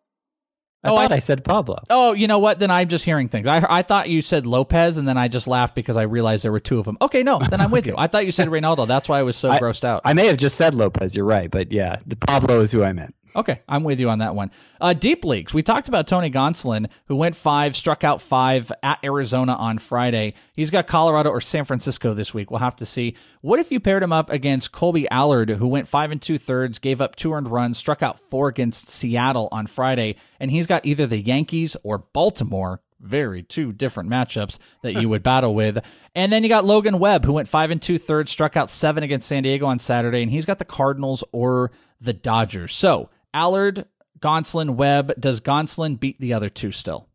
[0.84, 1.78] I Oh, thought I- I, said Pablo.
[1.90, 2.60] Oh, you know what?
[2.60, 3.48] Then I'm just hearing things.
[3.48, 6.52] I I thought you said Lopez, and then I just laughed because I realized there
[6.52, 6.96] were two of them.
[7.02, 7.94] Okay, no, then I'm with you.
[7.98, 8.86] I thought you said Ronaldo.
[8.86, 10.02] That's why I was so I- grossed out.
[10.04, 11.16] I may have just said Lopez.
[11.16, 13.14] You're right, but yeah, Pablo is who I meant.
[13.36, 14.50] Okay, I'm with you on that one.
[14.80, 15.52] Uh, deep leagues.
[15.52, 20.34] We talked about Tony Gonsolin, who went five, struck out five at Arizona on Friday.
[20.54, 22.50] He's got Colorado or San Francisco this week.
[22.50, 23.14] We'll have to see.
[23.40, 26.78] What if you paired him up against Colby Allard, who went five and two thirds,
[26.78, 30.86] gave up two earned runs, struck out four against Seattle on Friday, and he's got
[30.86, 32.80] either the Yankees or Baltimore.
[33.00, 35.78] Very two different matchups that you would battle with.
[36.16, 39.04] And then you got Logan Webb, who went five and two thirds, struck out seven
[39.04, 41.70] against San Diego on Saturday, and he's got the Cardinals or
[42.00, 42.74] the Dodgers.
[42.74, 43.84] So Allard,
[44.18, 45.12] Gonsolin, Webb.
[45.20, 47.08] Does Gonsolin beat the other two still?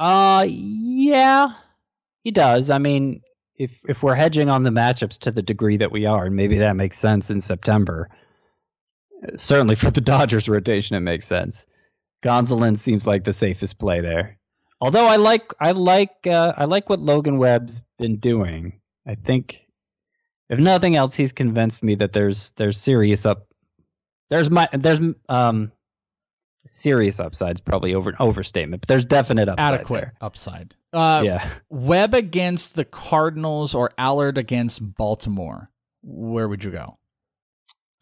[0.00, 1.52] Uh, yeah,
[2.22, 2.70] he does.
[2.70, 3.20] I mean,
[3.54, 6.58] if if we're hedging on the matchups to the degree that we are, and maybe
[6.58, 8.08] that makes sense in September.
[9.36, 11.66] Certainly for the Dodgers rotation, it makes sense.
[12.22, 14.38] Gonzalez seems like the safest play there.
[14.80, 18.80] Although I like I like uh, I like what Logan Webb's been doing.
[19.06, 19.66] I think,
[20.48, 23.46] if nothing else, he's convinced me that there's there's serious up
[24.30, 25.72] there's my there's um
[26.66, 30.14] serious upsides probably over overstatement, but there's definite upside Adequate there.
[30.20, 30.74] upside.
[30.92, 31.48] Uh, yeah.
[31.68, 35.70] Webb against the Cardinals or Allard against Baltimore.
[36.02, 36.98] Where would you go?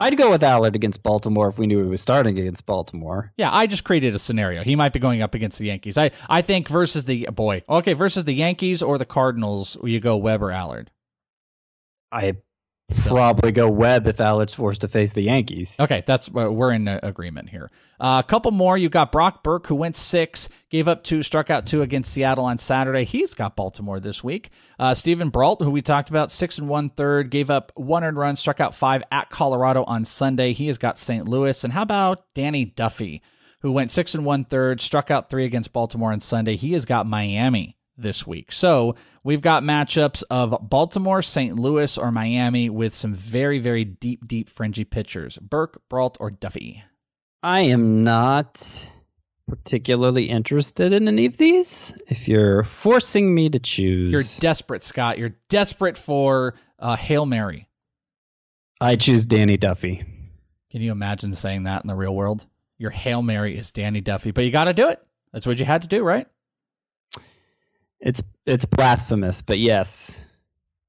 [0.01, 3.33] I'd go with Allard against Baltimore if we knew he was starting against Baltimore.
[3.37, 4.63] Yeah, I just created a scenario.
[4.63, 5.97] He might be going up against the Yankees.
[5.97, 7.63] I, I think versus the boy.
[7.69, 10.91] Okay, versus the Yankees or the Cardinals, you go Webb or Allard.
[12.11, 12.37] I
[13.05, 15.77] probably go Webb if Allard's forced to face the Yankees.
[15.79, 17.71] Okay, that's uh, we're in uh, agreement here.
[18.01, 18.77] Uh, a couple more.
[18.77, 22.45] You got Brock Burke, who went six, gave up two, struck out two against Seattle
[22.45, 23.05] on Saturday.
[23.05, 24.51] He's got Baltimore this week.
[24.79, 28.17] Uh, Steven Brault, who we talked about, six and one third, gave up one earned
[28.17, 30.53] run, struck out five at Colorado on Sunday.
[30.53, 31.27] He has got St.
[31.27, 31.65] Louis.
[31.65, 33.23] And how about Danny Duffy,
[33.61, 36.57] who went six and one third, struck out three against Baltimore on Sunday?
[36.57, 38.53] He has got Miami this week.
[38.53, 41.57] So we've got matchups of Baltimore, St.
[41.59, 45.39] Louis, or Miami with some very, very deep, deep fringy pitchers.
[45.39, 46.83] Burke, Brault, or Duffy.
[47.43, 48.91] I am not
[49.47, 51.95] particularly interested in any of these.
[52.09, 55.19] If you're forcing me to choose, You're desperate, Scott.
[55.19, 57.69] You're desperate for uh, Hail Mary.
[58.81, 60.05] I choose Danny Duffy.
[60.71, 62.47] Can you imagine saying that in the real world?
[62.79, 65.01] Your Hail Mary is Danny Duffy, but you got to do it.
[65.33, 66.27] That's what you had to do, right?
[68.05, 70.21] It's it's blasphemous, but yes,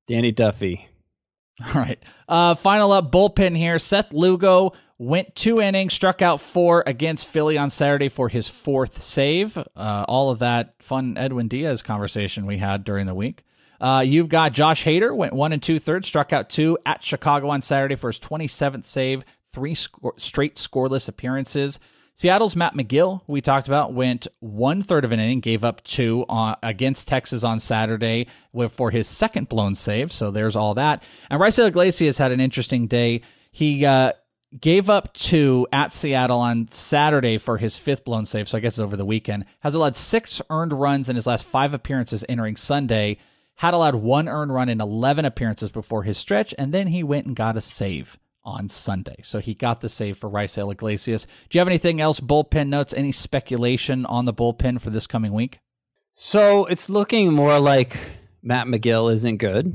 [0.05, 0.88] Danny Duffy.
[1.66, 1.97] All right.
[2.28, 3.80] Uh, final up bullpen here.
[3.80, 9.01] Seth Lugo went two innings, struck out four against Philly on Saturday for his fourth
[9.01, 9.57] save.
[9.57, 13.43] Uh, all of that fun Edwin Diaz conversation we had during the week.
[13.80, 17.49] Uh, you've got Josh Hader went one and two thirds, struck out two at Chicago
[17.49, 21.80] on Saturday for his 27th save, three sco- straight scoreless appearances.
[22.18, 26.26] Seattle's Matt Magill, we talked about, went one third of an inning, gave up two
[26.30, 28.28] on, against Texas on Saturday
[28.70, 30.13] for his second blown save.
[30.13, 31.03] So there's all that.
[31.30, 33.22] And Raisel Iglesias had an interesting day.
[33.51, 34.13] He uh,
[34.57, 38.47] gave up two at Seattle on Saturday for his fifth blown save.
[38.47, 39.43] So I guess it's over the weekend.
[39.59, 43.18] Has allowed six earned runs in his last five appearances entering Sunday.
[43.55, 46.53] Had allowed one earned run in 11 appearances before his stretch.
[46.57, 49.17] And then he went and got a save on Sunday.
[49.23, 51.25] So he got the save for Raisel Iglesias.
[51.49, 55.33] Do you have anything else, bullpen notes, any speculation on the bullpen for this coming
[55.33, 55.59] week?
[56.11, 57.97] So it's looking more like
[58.41, 59.73] Matt Magill isn't good,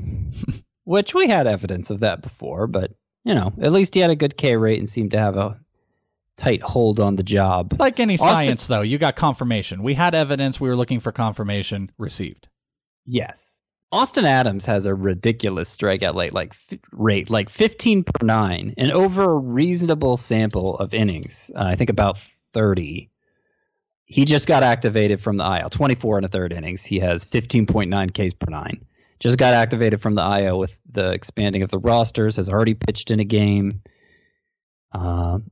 [0.85, 2.91] which we had evidence of that before, but
[3.23, 5.59] you know, at least he had a good K rate and seemed to have a
[6.37, 7.75] tight hold on the job.
[7.77, 9.83] Like any Austin- science, though, you got confirmation.
[9.83, 10.59] We had evidence.
[10.59, 11.91] We were looking for confirmation.
[11.99, 12.47] Received.
[13.05, 13.50] Yes.
[13.91, 16.53] Austin Adams has a ridiculous strikeout rate, like
[16.91, 21.51] rate, like 15 per nine, and over a reasonable sample of innings.
[21.55, 22.17] Uh, I think about
[22.53, 23.09] 30.
[24.05, 25.69] He just got activated from the IL.
[25.69, 26.85] 24 and a third innings.
[26.85, 28.85] He has 15.9 Ks per nine.
[29.19, 32.37] just got activated from the IO with the expanding of the rosters.
[32.37, 33.81] Has already pitched in a game.
[34.93, 35.51] Um,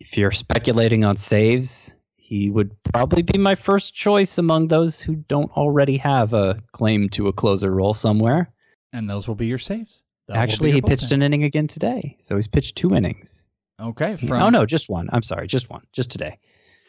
[0.00, 1.94] if you're speculating on saves,
[2.34, 7.08] he would probably be my first choice among those who don't already have a claim
[7.10, 8.50] to a closer role somewhere.
[8.92, 10.02] And those will be your saves.
[10.26, 13.46] That Actually, he pitched an inning again today, so he's pitched two innings.
[13.80, 14.16] Okay.
[14.16, 15.08] From, oh no, just one.
[15.12, 16.38] I'm sorry, just one, just today.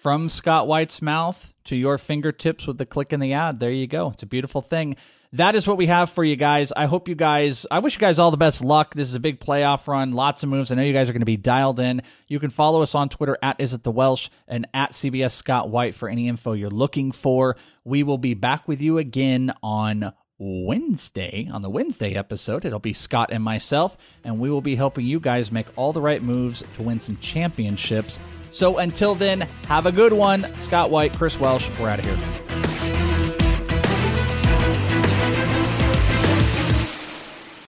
[0.05, 3.59] From Scott White's mouth to your fingertips with the click in the ad.
[3.59, 4.11] There you go.
[4.11, 4.97] It's a beautiful thing.
[5.33, 6.71] That is what we have for you guys.
[6.71, 8.93] I hope you guys, I wish you guys all the best luck.
[8.93, 10.71] This is a big playoff run, lots of moves.
[10.71, 12.03] I know you guys are going to be dialed in.
[12.27, 15.71] You can follow us on Twitter at Is It The Welsh and at CBS Scott
[15.71, 17.57] White for any info you're looking for.
[17.83, 22.65] We will be back with you again on Wednesday, on the Wednesday episode.
[22.65, 26.01] It'll be Scott and myself, and we will be helping you guys make all the
[26.01, 28.19] right moves to win some championships.
[28.51, 30.53] So until then, have a good one.
[30.53, 32.44] Scott White, Chris Welsh, we're out of here.